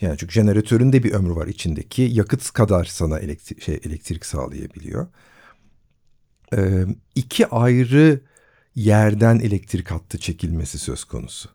yani 0.00 0.18
çünkü 0.18 0.32
jeneratörün 0.32 0.92
de 0.92 1.02
bir 1.02 1.12
ömrü 1.12 1.34
var 1.34 1.46
içindeki 1.46 2.02
yakıt 2.02 2.50
kadar 2.50 2.84
sana 2.84 3.18
elektrik, 3.18 3.62
şey, 3.62 3.80
elektrik 3.84 4.26
sağlayabiliyor. 4.26 5.06
E, 6.56 6.86
iki 7.14 7.46
ayrı 7.46 8.20
yerden 8.74 9.38
elektrik 9.38 9.90
hattı 9.90 10.18
çekilmesi 10.18 10.78
söz 10.78 11.04
konusu. 11.04 11.48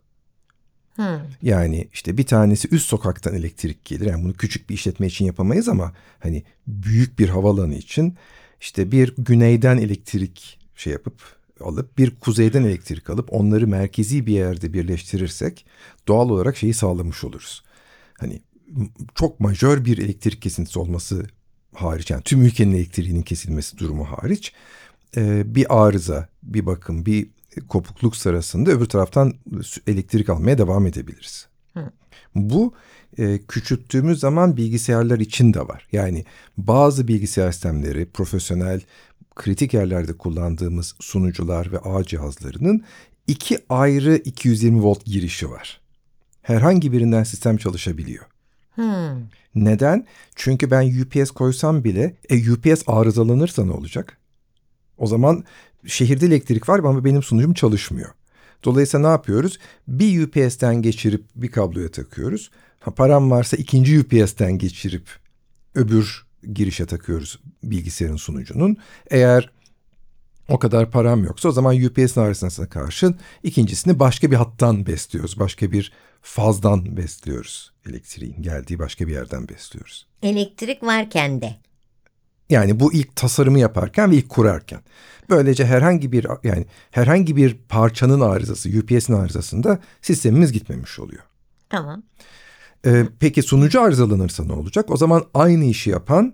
Hı. 0.95 1.21
Yani 1.41 1.87
işte 1.93 2.17
bir 2.17 2.25
tanesi 2.25 2.67
üst 2.67 2.87
sokaktan 2.87 3.35
elektrik 3.35 3.85
gelir. 3.85 4.05
Yani 4.05 4.23
bunu 4.23 4.33
küçük 4.33 4.69
bir 4.69 4.75
işletme 4.75 5.07
için 5.07 5.25
yapamayız 5.25 5.69
ama 5.69 5.93
hani 6.19 6.43
büyük 6.67 7.19
bir 7.19 7.29
havalanı 7.29 7.75
için 7.75 8.17
işte 8.61 8.91
bir 8.91 9.13
güneyden 9.17 9.77
elektrik 9.77 10.62
şey 10.75 10.93
yapıp 10.93 11.21
alıp 11.59 11.97
bir 11.97 12.15
kuzeyden 12.15 12.63
elektrik 12.63 13.09
alıp 13.09 13.33
onları 13.33 13.67
merkezi 13.67 14.27
bir 14.27 14.33
yerde 14.33 14.73
birleştirirsek 14.73 15.65
doğal 16.07 16.29
olarak 16.29 16.57
şeyi 16.57 16.73
sağlamış 16.73 17.23
oluruz. 17.23 17.63
Hani 18.19 18.41
çok 19.15 19.39
majör 19.39 19.85
bir 19.85 19.97
elektrik 19.97 20.41
kesintisi 20.41 20.79
olması 20.79 21.25
hariç 21.73 22.11
yani 22.11 22.23
tüm 22.23 22.41
ülkenin 22.41 22.75
elektriğinin 22.75 23.21
kesilmesi 23.21 23.77
durumu 23.77 24.05
hariç 24.05 24.53
e, 25.17 25.55
bir 25.55 25.85
arıza, 25.85 26.27
bir 26.43 26.65
bakım, 26.65 27.05
bir 27.05 27.27
kopukluk 27.67 28.15
sırasında 28.15 28.71
öbür 28.71 28.85
taraftan 28.85 29.33
elektrik 29.87 30.29
almaya 30.29 30.57
devam 30.57 30.87
edebiliriz. 30.87 31.47
Hı. 31.73 31.91
Bu 32.35 32.73
e, 33.17 33.39
küçülttüğümüz 33.47 34.19
zaman 34.19 34.57
bilgisayarlar 34.57 35.19
için 35.19 35.53
de 35.53 35.59
var. 35.59 35.87
Yani 35.91 36.25
bazı 36.57 37.07
bilgisayar 37.07 37.51
sistemleri 37.51 38.05
profesyonel 38.05 38.81
kritik 39.35 39.73
yerlerde 39.73 40.17
kullandığımız 40.17 40.95
sunucular 40.99 41.71
ve 41.71 41.79
ağ 41.79 42.03
cihazlarının 42.03 42.83
iki 43.27 43.59
ayrı 43.69 44.15
220 44.15 44.83
volt 44.83 45.05
girişi 45.05 45.51
var. 45.51 45.81
Herhangi 46.41 46.91
birinden 46.91 47.23
sistem 47.23 47.57
çalışabiliyor. 47.57 48.25
Hı. 48.75 49.15
Neden? 49.55 50.07
Çünkü 50.35 50.71
ben 50.71 51.01
UPS 51.01 51.31
koysam 51.31 51.83
bile 51.83 52.15
e, 52.29 52.51
UPS 52.51 52.83
arızalanırsa 52.87 53.65
ne 53.65 53.71
olacak? 53.71 54.17
O 54.97 55.07
zaman 55.07 55.43
şehirde 55.85 56.25
elektrik 56.25 56.69
var 56.69 56.79
ama 56.79 57.05
benim 57.05 57.23
sunucum 57.23 57.53
çalışmıyor. 57.53 58.09
Dolayısıyla 58.63 59.07
ne 59.07 59.11
yapıyoruz? 59.11 59.59
Bir 59.87 60.23
UPS'ten 60.23 60.81
geçirip 60.81 61.23
bir 61.35 61.51
kabloya 61.51 61.91
takıyoruz. 61.91 62.51
Ha, 62.79 62.91
param 62.91 63.31
varsa 63.31 63.57
ikinci 63.57 63.99
UPS'ten 63.99 64.57
geçirip 64.57 65.07
öbür 65.75 66.25
girişe 66.53 66.85
takıyoruz 66.85 67.39
bilgisayarın 67.63 68.15
sunucunun. 68.15 68.77
Eğer 69.11 69.49
o 70.49 70.59
kadar 70.59 70.91
param 70.91 71.23
yoksa 71.23 71.49
o 71.49 71.51
zaman 71.51 71.83
UPS'in 71.83 72.21
arızasına 72.21 72.69
karşın 72.69 73.19
ikincisini 73.43 73.99
başka 73.99 74.31
bir 74.31 74.35
hattan 74.35 74.85
besliyoruz. 74.85 75.39
Başka 75.39 75.71
bir 75.71 75.91
fazdan 76.21 76.97
besliyoruz. 76.97 77.73
Elektriğin 77.89 78.41
geldiği 78.41 78.79
başka 78.79 79.07
bir 79.07 79.13
yerden 79.13 79.49
besliyoruz. 79.49 80.07
Elektrik 80.21 80.83
varken 80.83 81.41
de. 81.41 81.55
Yani 82.49 82.79
bu 82.79 82.93
ilk 82.93 83.15
tasarımı 83.15 83.59
yaparken 83.59 84.11
ve 84.11 84.15
ilk 84.15 84.29
kurarken. 84.29 84.81
Böylece 85.29 85.65
herhangi 85.65 86.11
bir 86.11 86.27
yani 86.43 86.65
herhangi 86.91 87.35
bir 87.35 87.57
parçanın 87.69 88.21
arızası, 88.21 88.69
UPS'in 88.69 89.13
arızasında 89.13 89.79
sistemimiz 90.01 90.51
gitmemiş 90.51 90.99
oluyor. 90.99 91.23
Tamam. 91.69 92.03
Ee, 92.85 93.05
peki 93.19 93.41
sunucu 93.41 93.81
arızalanırsa 93.81 94.45
ne 94.45 94.53
olacak? 94.53 94.91
O 94.91 94.97
zaman 94.97 95.23
aynı 95.33 95.65
işi 95.65 95.89
yapan 95.89 96.33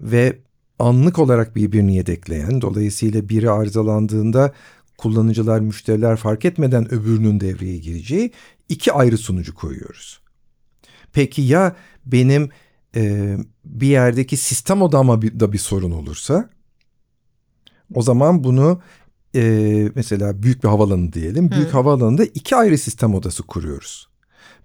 ve 0.00 0.38
anlık 0.78 1.18
olarak 1.18 1.56
birbirini 1.56 1.96
yedekleyen, 1.96 2.60
dolayısıyla 2.60 3.28
biri 3.28 3.50
arızalandığında 3.50 4.52
kullanıcılar, 4.98 5.60
müşteriler 5.60 6.16
fark 6.16 6.44
etmeden 6.44 6.94
öbürünün 6.94 7.40
devreye 7.40 7.76
gireceği 7.76 8.30
iki 8.68 8.92
ayrı 8.92 9.18
sunucu 9.18 9.54
koyuyoruz. 9.54 10.20
Peki 11.12 11.42
ya 11.42 11.76
benim 12.06 12.50
e, 12.96 13.36
bir 13.64 13.86
yerdeki 13.86 14.36
sistem 14.36 14.82
odama 14.82 15.22
bir, 15.22 15.40
da 15.40 15.52
bir 15.52 15.58
sorun 15.58 15.90
olursa 15.90 16.50
o 17.94 18.02
zaman 18.02 18.44
bunu 18.44 18.80
e, 19.34 19.90
mesela 19.94 20.42
büyük 20.42 20.64
bir 20.64 20.68
havaalanı 20.68 21.12
diyelim. 21.12 21.50
Büyük 21.50 21.68
Hı. 21.68 21.72
havaalanında 21.72 22.24
iki 22.24 22.56
ayrı 22.56 22.78
sistem 22.78 23.14
odası 23.14 23.42
kuruyoruz. 23.42 24.11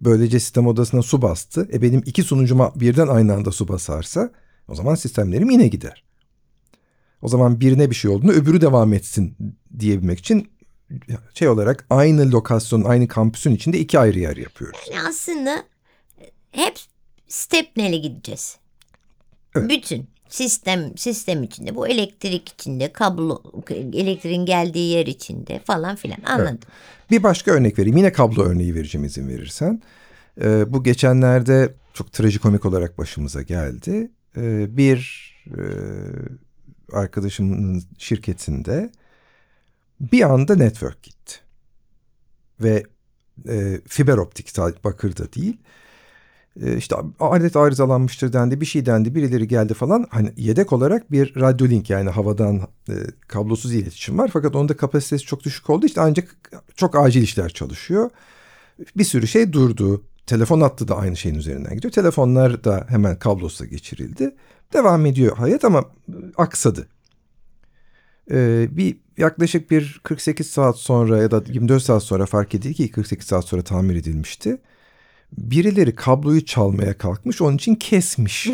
Böylece 0.01 0.39
sistem 0.39 0.67
odasına 0.67 1.01
su 1.01 1.21
bastı. 1.21 1.69
E 1.73 1.81
benim 1.81 2.03
iki 2.05 2.23
sunucuma 2.23 2.71
birden 2.75 3.07
aynı 3.07 3.33
anda 3.33 3.51
su 3.51 3.67
basarsa 3.67 4.31
o 4.67 4.75
zaman 4.75 4.95
sistemlerim 4.95 5.49
yine 5.49 5.67
gider. 5.67 6.03
O 7.21 7.27
zaman 7.27 7.59
birine 7.59 7.89
bir 7.89 7.95
şey 7.95 8.11
olduğunda 8.11 8.33
öbürü 8.33 8.61
devam 8.61 8.93
etsin 8.93 9.35
diyebilmek 9.79 10.19
için 10.19 10.51
şey 11.33 11.47
olarak 11.47 11.85
aynı 11.89 12.31
lokasyonun, 12.31 12.83
aynı 12.83 13.07
kampüsün 13.07 13.55
içinde 13.55 13.79
iki 13.79 13.99
ayrı 13.99 14.19
yer 14.19 14.37
yapıyoruz. 14.37 14.79
Yani 14.93 15.07
aslında 15.07 15.63
hep 16.51 16.79
stepneli 17.27 18.01
gideceğiz. 18.01 18.57
Evet. 19.55 19.69
Bütün 19.69 20.07
sistem 20.29 20.97
sistem 20.97 21.43
içinde 21.43 21.75
bu 21.75 21.87
elektrik 21.87 22.49
içinde 22.49 22.93
kablo 22.93 23.43
elektriğin 23.93 24.45
geldiği 24.45 24.91
yer 24.91 25.05
içinde 25.05 25.59
falan 25.59 25.95
filan 25.95 26.17
anladım. 26.25 26.59
Bir 27.11 27.23
başka 27.23 27.51
örnek 27.51 27.79
vereyim. 27.79 27.97
Yine 27.97 28.11
kablo 28.11 28.43
örneği 28.43 28.75
vereceğim 28.75 29.05
izin 29.05 29.29
verirsen. 29.29 29.81
Ee, 30.41 30.73
bu 30.73 30.83
geçenlerde 30.83 31.73
çok 31.93 32.13
trajikomik 32.13 32.65
olarak 32.65 32.97
başımıza 32.97 33.41
geldi. 33.41 34.11
Ee, 34.37 34.77
bir 34.77 35.27
e, 35.47 35.61
arkadaşımın 36.93 37.83
şirketinde 37.97 38.89
bir 39.99 40.21
anda 40.21 40.55
network 40.55 41.03
gitti. 41.03 41.35
Ve 42.59 42.83
e, 43.49 43.81
fiber 43.87 44.17
optik 44.17 44.57
bakırda 44.83 45.33
değil. 45.33 45.57
E, 46.63 46.77
işte 46.77 46.95
alet 47.19 47.55
arızalanmıştır 47.55 48.33
dendi 48.33 48.61
bir 48.61 48.65
şey 48.65 48.85
dendi 48.85 49.15
birileri 49.15 49.47
geldi 49.47 49.73
falan. 49.73 50.07
Hani 50.09 50.33
yedek 50.37 50.73
olarak 50.73 51.11
bir 51.11 51.35
radyolink 51.35 51.89
yani 51.89 52.09
havadan 52.09 52.61
e, 52.89 52.93
kablosuz 53.27 53.73
iletişim 53.73 54.17
var. 54.17 54.29
Fakat 54.33 54.55
onda 54.55 54.77
kapasitesi 54.77 55.25
çok 55.25 55.43
düşük 55.43 55.69
oldu 55.69 55.85
işte 55.85 56.01
ancak 56.01 56.35
çok 56.75 56.95
acil 56.95 57.21
işler 57.21 57.49
çalışıyor. 57.49 58.09
Bir 58.97 59.03
sürü 59.03 59.27
şey 59.27 59.53
durdu. 59.53 60.03
Telefon 60.25 60.61
hattı 60.61 60.87
da 60.87 60.97
aynı 60.97 61.17
şeyin 61.17 61.35
üzerinden 61.35 61.75
gidiyor. 61.75 61.91
Telefonlar 61.91 62.63
da 62.63 62.85
hemen 62.89 63.19
kablosuza 63.19 63.65
geçirildi. 63.65 64.35
Devam 64.73 65.05
ediyor 65.05 65.37
hayat 65.37 65.65
ama 65.65 65.85
aksadı. 66.37 66.87
Ee, 68.31 68.67
bir 68.71 68.97
yaklaşık 69.17 69.71
bir 69.71 69.99
48 70.03 70.47
saat 70.47 70.77
sonra 70.77 71.17
ya 71.17 71.31
da 71.31 71.43
24 71.47 71.83
saat 71.83 72.03
sonra 72.03 72.25
fark 72.25 72.55
edildi 72.55 72.73
ki 72.73 72.91
48 72.91 73.27
saat 73.27 73.45
sonra 73.45 73.61
tamir 73.61 73.95
edilmişti. 73.95 74.57
Birileri 75.31 75.95
kabloyu 75.95 76.45
çalmaya 76.45 76.97
kalkmış 76.97 77.41
onun 77.41 77.55
için 77.55 77.75
kesmiş. 77.75 78.49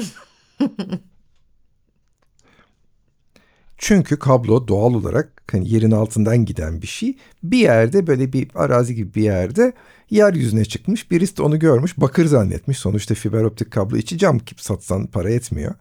Çünkü 3.78 4.20
kablo 4.20 4.68
doğal 4.68 4.94
olarak 4.94 5.44
hani 5.52 5.74
yerin 5.74 5.92
altından 5.92 6.46
giden 6.46 6.82
bir 6.82 6.88
şey. 6.88 7.18
Bir 7.44 7.58
yerde 7.58 8.08
böyle 8.08 8.34
bir 8.34 8.48
arazi 8.56 8.96
gibi 8.96 9.14
bir 9.14 9.24
yerde 9.24 9.74
yeryüzüne 10.10 10.66
çıkmış. 10.66 11.12
Birisi 11.12 11.38
de 11.38 11.42
onu 11.42 11.60
görmüş 11.60 11.98
bakır 11.98 12.26
zannetmiş. 12.26 12.78
Sonuçta 12.78 13.16
fiber 13.16 13.44
optik 13.44 13.72
kablo 13.72 13.98
içi 13.98 14.18
cam 14.18 14.40
satsan 14.58 15.08
para 15.08 15.30
etmiyor. 15.30 15.76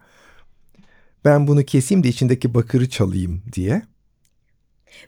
Ben 1.25 1.47
bunu 1.47 1.63
keseyim 1.63 2.03
de 2.03 2.07
içindeki 2.07 2.53
bakırı 2.53 2.89
çalayım 2.89 3.41
diye. 3.53 3.81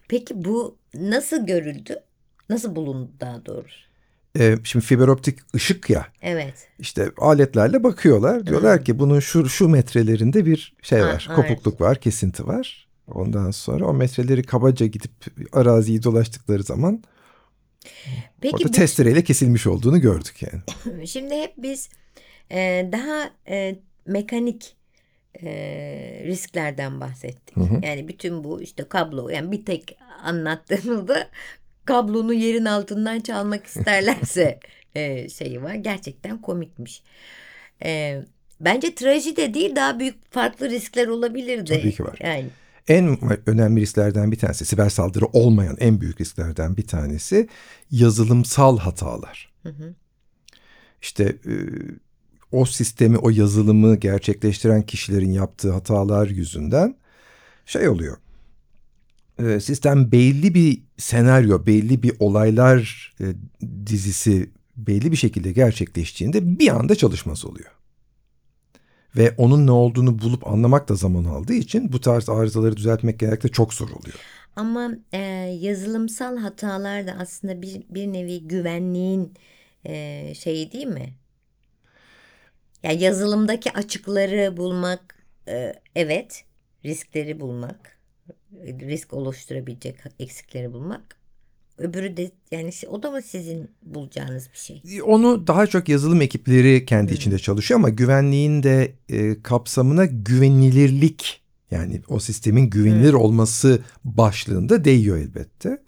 Peki 0.07 0.45
bu 0.45 0.77
nasıl 0.93 1.45
görüldü? 1.45 1.99
Nasıl 2.49 2.75
bulundu 2.75 3.11
daha 3.19 3.45
doğrusu? 3.45 3.84
Ee, 4.39 4.57
şimdi 4.63 4.85
fiber 4.85 5.07
optik 5.07 5.39
ışık 5.55 5.89
ya. 5.89 6.07
Evet. 6.21 6.53
İşte 6.79 7.11
aletlerle 7.17 7.83
bakıyorlar. 7.83 8.47
Diyorlar 8.47 8.85
ki 8.85 8.99
bunun 8.99 9.19
şu 9.19 9.49
şu 9.49 9.67
metrelerinde 9.69 10.45
bir 10.45 10.75
şey 10.81 10.99
Ha, 10.99 11.07
var. 11.07 11.27
evet. 11.29 11.35
Kopukluk 11.35 11.81
var, 11.81 11.99
kesinti 11.99 12.47
var. 12.47 12.87
Ondan 13.07 13.51
sonra 13.51 13.85
o 13.85 13.93
metreleri 13.93 14.43
kabaca 14.43 14.85
gidip 14.85 15.11
araziyi 15.53 16.03
dolaştıkları 16.03 16.63
zaman 16.63 17.03
Peki 18.41 18.55
orada 18.55 18.67
bu- 18.67 18.71
testereyle 18.71 19.23
kesilmiş 19.23 19.67
olduğunu 19.67 20.01
gördük 20.01 20.41
yani. 20.41 21.07
Şimdi 21.07 21.35
hep 21.35 21.53
biz 21.57 21.89
e, 22.51 22.89
daha 22.91 23.29
e, 23.47 23.75
mekanik 24.05 24.75
e, 25.43 25.49
risklerden 26.25 26.99
bahsettik. 27.01 27.55
Yani 27.83 28.07
bütün 28.07 28.43
bu 28.43 28.61
işte 28.61 28.83
kablo 28.89 29.29
yani 29.29 29.51
bir 29.51 29.65
tek 29.65 29.97
anlattığımızda 30.23 31.27
kablonu 31.85 32.33
yerin 32.33 32.65
altından 32.65 33.19
çalmak 33.19 33.65
isterlerse 33.65 34.59
e, 34.95 35.29
şeyi 35.29 35.63
var. 35.63 35.73
Gerçekten 35.73 36.41
komikmiş. 36.41 37.03
E, 37.83 38.21
bence 38.59 38.95
trajedi 38.95 39.53
değil 39.53 39.75
daha 39.75 39.99
büyük 39.99 40.31
farklı 40.31 40.69
riskler 40.69 41.07
olabilirdi. 41.07 41.79
Tabii 41.81 41.91
ki 41.91 42.03
var. 42.03 42.19
Yani 42.23 42.45
En 42.87 43.19
önemli 43.45 43.81
risklerden 43.81 44.31
bir 44.31 44.37
tanesi, 44.37 44.65
siber 44.65 44.89
saldırı 44.89 45.25
olmayan 45.25 45.77
en 45.79 46.01
büyük 46.01 46.21
risklerden 46.21 46.77
bir 46.77 46.87
tanesi 46.87 47.47
yazılımsal 47.91 48.77
hatalar. 48.77 49.53
İşte 51.01 51.23
e, 51.23 51.53
o 52.51 52.65
sistemi, 52.65 53.17
o 53.17 53.29
yazılımı 53.29 53.95
gerçekleştiren 53.95 54.81
kişilerin 54.81 55.31
yaptığı 55.31 55.71
hatalar 55.71 56.27
yüzünden 56.27 56.95
şey 57.65 57.89
oluyor. 57.89 58.17
E, 59.39 59.59
sistem 59.59 60.11
belli 60.11 60.53
bir 60.53 60.81
senaryo, 60.97 61.65
belli 61.65 62.03
bir 62.03 62.13
olaylar 62.19 63.13
e, 63.21 63.25
dizisi 63.85 64.49
belli 64.77 65.11
bir 65.11 65.17
şekilde 65.17 65.51
gerçekleştiğinde 65.51 66.59
bir 66.59 66.67
anda 66.67 66.95
çalışmaz 66.95 67.45
oluyor. 67.45 67.71
Ve 69.15 69.33
onun 69.37 69.67
ne 69.67 69.71
olduğunu 69.71 70.19
bulup 70.19 70.47
anlamak 70.47 70.89
da 70.89 70.95
zaman 70.95 71.25
aldığı 71.25 71.53
için 71.53 71.93
bu 71.93 72.01
tarz 72.01 72.29
arızaları 72.29 72.77
düzeltmek 72.77 73.19
genellikle 73.19 73.49
çok 73.49 73.73
zor 73.73 73.89
oluyor. 73.89 74.19
Ama 74.55 74.91
e, 75.13 75.19
yazılımsal 75.61 76.37
hatalar 76.37 77.07
da 77.07 77.15
aslında 77.19 77.61
bir, 77.61 77.83
bir 77.89 78.07
nevi 78.07 78.47
güvenliğin 78.47 79.33
e, 79.85 80.33
şeyi 80.35 80.71
değil 80.71 80.87
mi? 80.87 81.13
Yani 82.83 83.03
yazılımdaki 83.03 83.71
açıkları 83.71 84.57
bulmak 84.57 85.15
e, 85.47 85.73
evet, 85.95 86.43
riskleri 86.85 87.39
bulmak, 87.39 87.94
risk 88.63 89.13
oluşturabilecek 89.13 89.95
eksikleri 90.19 90.73
bulmak. 90.73 91.15
Öbürü 91.77 92.17
de 92.17 92.31
yani 92.51 92.71
o 92.89 93.03
da 93.03 93.11
mı 93.11 93.21
sizin 93.21 93.69
bulacağınız 93.81 94.49
bir 94.53 94.57
şey? 94.57 94.81
Onu 95.03 95.47
daha 95.47 95.67
çok 95.67 95.89
yazılım 95.89 96.21
ekipleri 96.21 96.85
kendi 96.85 97.13
içinde 97.13 97.39
çalışıyor 97.39 97.79
ama 97.79 97.89
güvenliğin 97.89 98.63
de 98.63 98.93
e, 99.09 99.41
kapsamına 99.41 100.05
güvenilirlik 100.05 101.41
yani 101.71 102.01
o 102.07 102.19
sistemin 102.19 102.69
güvenilir 102.69 103.13
olması 103.13 103.79
başlığında 104.03 104.85
değiyor 104.85 105.17
elbette. 105.17 105.81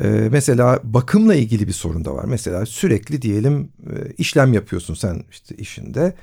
E, 0.00 0.08
mesela 0.08 0.80
bakımla 0.84 1.34
ilgili 1.34 1.66
bir 1.66 1.72
sorun 1.72 2.04
da 2.04 2.14
var. 2.14 2.24
Mesela 2.24 2.66
sürekli 2.66 3.22
diyelim 3.22 3.72
e, 3.86 4.12
işlem 4.18 4.52
yapıyorsun 4.52 4.94
sen 4.94 5.24
işte 5.30 5.56
işinde 5.56 6.14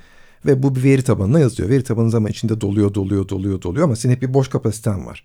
ve 0.46 0.62
bu 0.62 0.74
bir 0.74 0.82
veri 0.82 1.02
tabanına 1.02 1.40
yazıyor. 1.40 1.68
Veri 1.68 1.84
tabanı 1.84 2.10
zaman 2.10 2.30
içinde 2.30 2.60
doluyor, 2.60 2.94
doluyor, 2.94 3.28
doluyor, 3.28 3.62
doluyor 3.62 3.84
ama 3.84 3.96
senin 3.96 4.14
hep 4.14 4.22
bir 4.22 4.34
boş 4.34 4.48
kapasiten 4.48 5.06
var. 5.06 5.24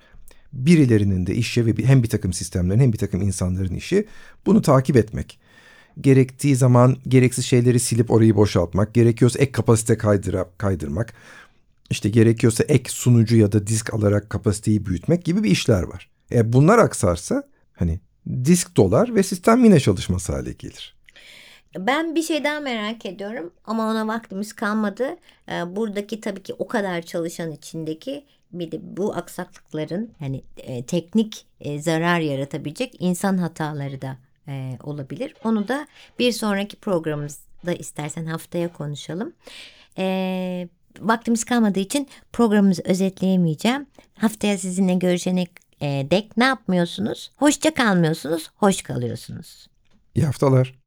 Birilerinin 0.54 1.28
de 1.28 1.36
işi 1.36 1.66
ve 1.66 1.84
hem 1.84 2.04
bir 2.04 2.10
takım 2.10 2.34
sistemlerin 2.34 2.80
hem 2.80 2.94
bir 2.94 2.98
takım 2.98 3.22
insanların 3.22 3.76
işi 3.76 4.06
bunu 4.46 4.62
takip 4.62 4.98
etmek 4.98 5.40
gerektiği 6.02 6.56
zaman 6.56 6.98
gereksiz 7.08 7.46
şeyleri 7.46 7.80
silip 7.80 8.12
orayı 8.12 8.36
boşaltmak, 8.36 8.94
gerekiyorsa 8.94 9.40
ek 9.40 9.52
kapasite 9.52 9.98
kaydıra, 9.98 10.50
kaydırmak, 10.58 11.14
işte 11.90 12.10
gerekiyorsa 12.10 12.64
ek 12.64 12.92
sunucu 12.92 13.38
ya 13.38 13.52
da 13.52 13.68
disk 13.68 13.94
alarak 13.94 14.30
kapasiteyi 14.30 14.86
büyütmek 14.86 15.26
gibi 15.26 15.44
bir 15.44 15.52
işler 15.52 15.84
var. 15.84 16.10
E 16.32 16.54
bunlar 16.54 16.78
aksarsa 16.78 17.44
hani 17.74 18.00
disk 18.46 18.78
dolar 18.78 19.16
ve 19.16 19.24
sistem 19.24 19.64
yine 19.64 19.80
çalışmaz 19.80 20.30
hale 20.30 20.52
gelir. 20.52 20.98
Ben 21.78 22.16
bir 22.16 22.24
şey 22.24 22.44
daha 22.44 22.60
merak 22.60 23.06
ediyorum 23.06 23.54
ama 23.66 23.90
ona 23.92 24.08
vaktimiz 24.08 24.54
kalmadı. 24.54 25.18
Ee, 25.50 25.76
buradaki 25.76 26.22
tabii 26.22 26.44
ki 26.44 26.54
o 26.54 26.68
kadar 26.68 27.02
çalışan 27.02 27.52
içindeki 27.52 28.26
bir 28.52 28.72
de 28.72 28.80
bu 28.82 29.16
aksaklıkların 29.16 30.12
yani 30.20 30.44
e, 30.58 30.86
teknik 30.86 31.46
e, 31.60 31.82
zarar 31.82 32.20
yaratabilecek 32.20 32.96
insan 33.00 33.38
hataları 33.38 34.02
da 34.02 34.18
e, 34.48 34.78
olabilir. 34.84 35.36
Onu 35.44 35.68
da 35.68 35.88
bir 36.20 36.32
sonraki 36.32 36.76
programımızda 36.76 37.74
istersen 37.80 38.26
haftaya 38.26 38.74
konuşalım. 38.74 39.34
E, 39.98 40.68
vaktimiz 41.00 41.44
kalmadığı 41.44 41.80
için 41.80 42.08
programımızı 42.34 42.82
özetleyemeyeceğim. 42.86 43.86
Haftaya 44.18 44.58
sizinle 44.58 44.94
görüşene 44.94 45.46
e, 45.82 46.08
dek 46.12 46.38
ne 46.38 46.44
yapmıyorsunuz? 46.44 47.32
Hoşça 47.38 47.74
kalmıyorsunuz, 47.74 48.50
hoş 48.56 48.82
kalıyorsunuz. 48.82 49.68
İyi 50.16 50.26
haftalar. 50.26 50.87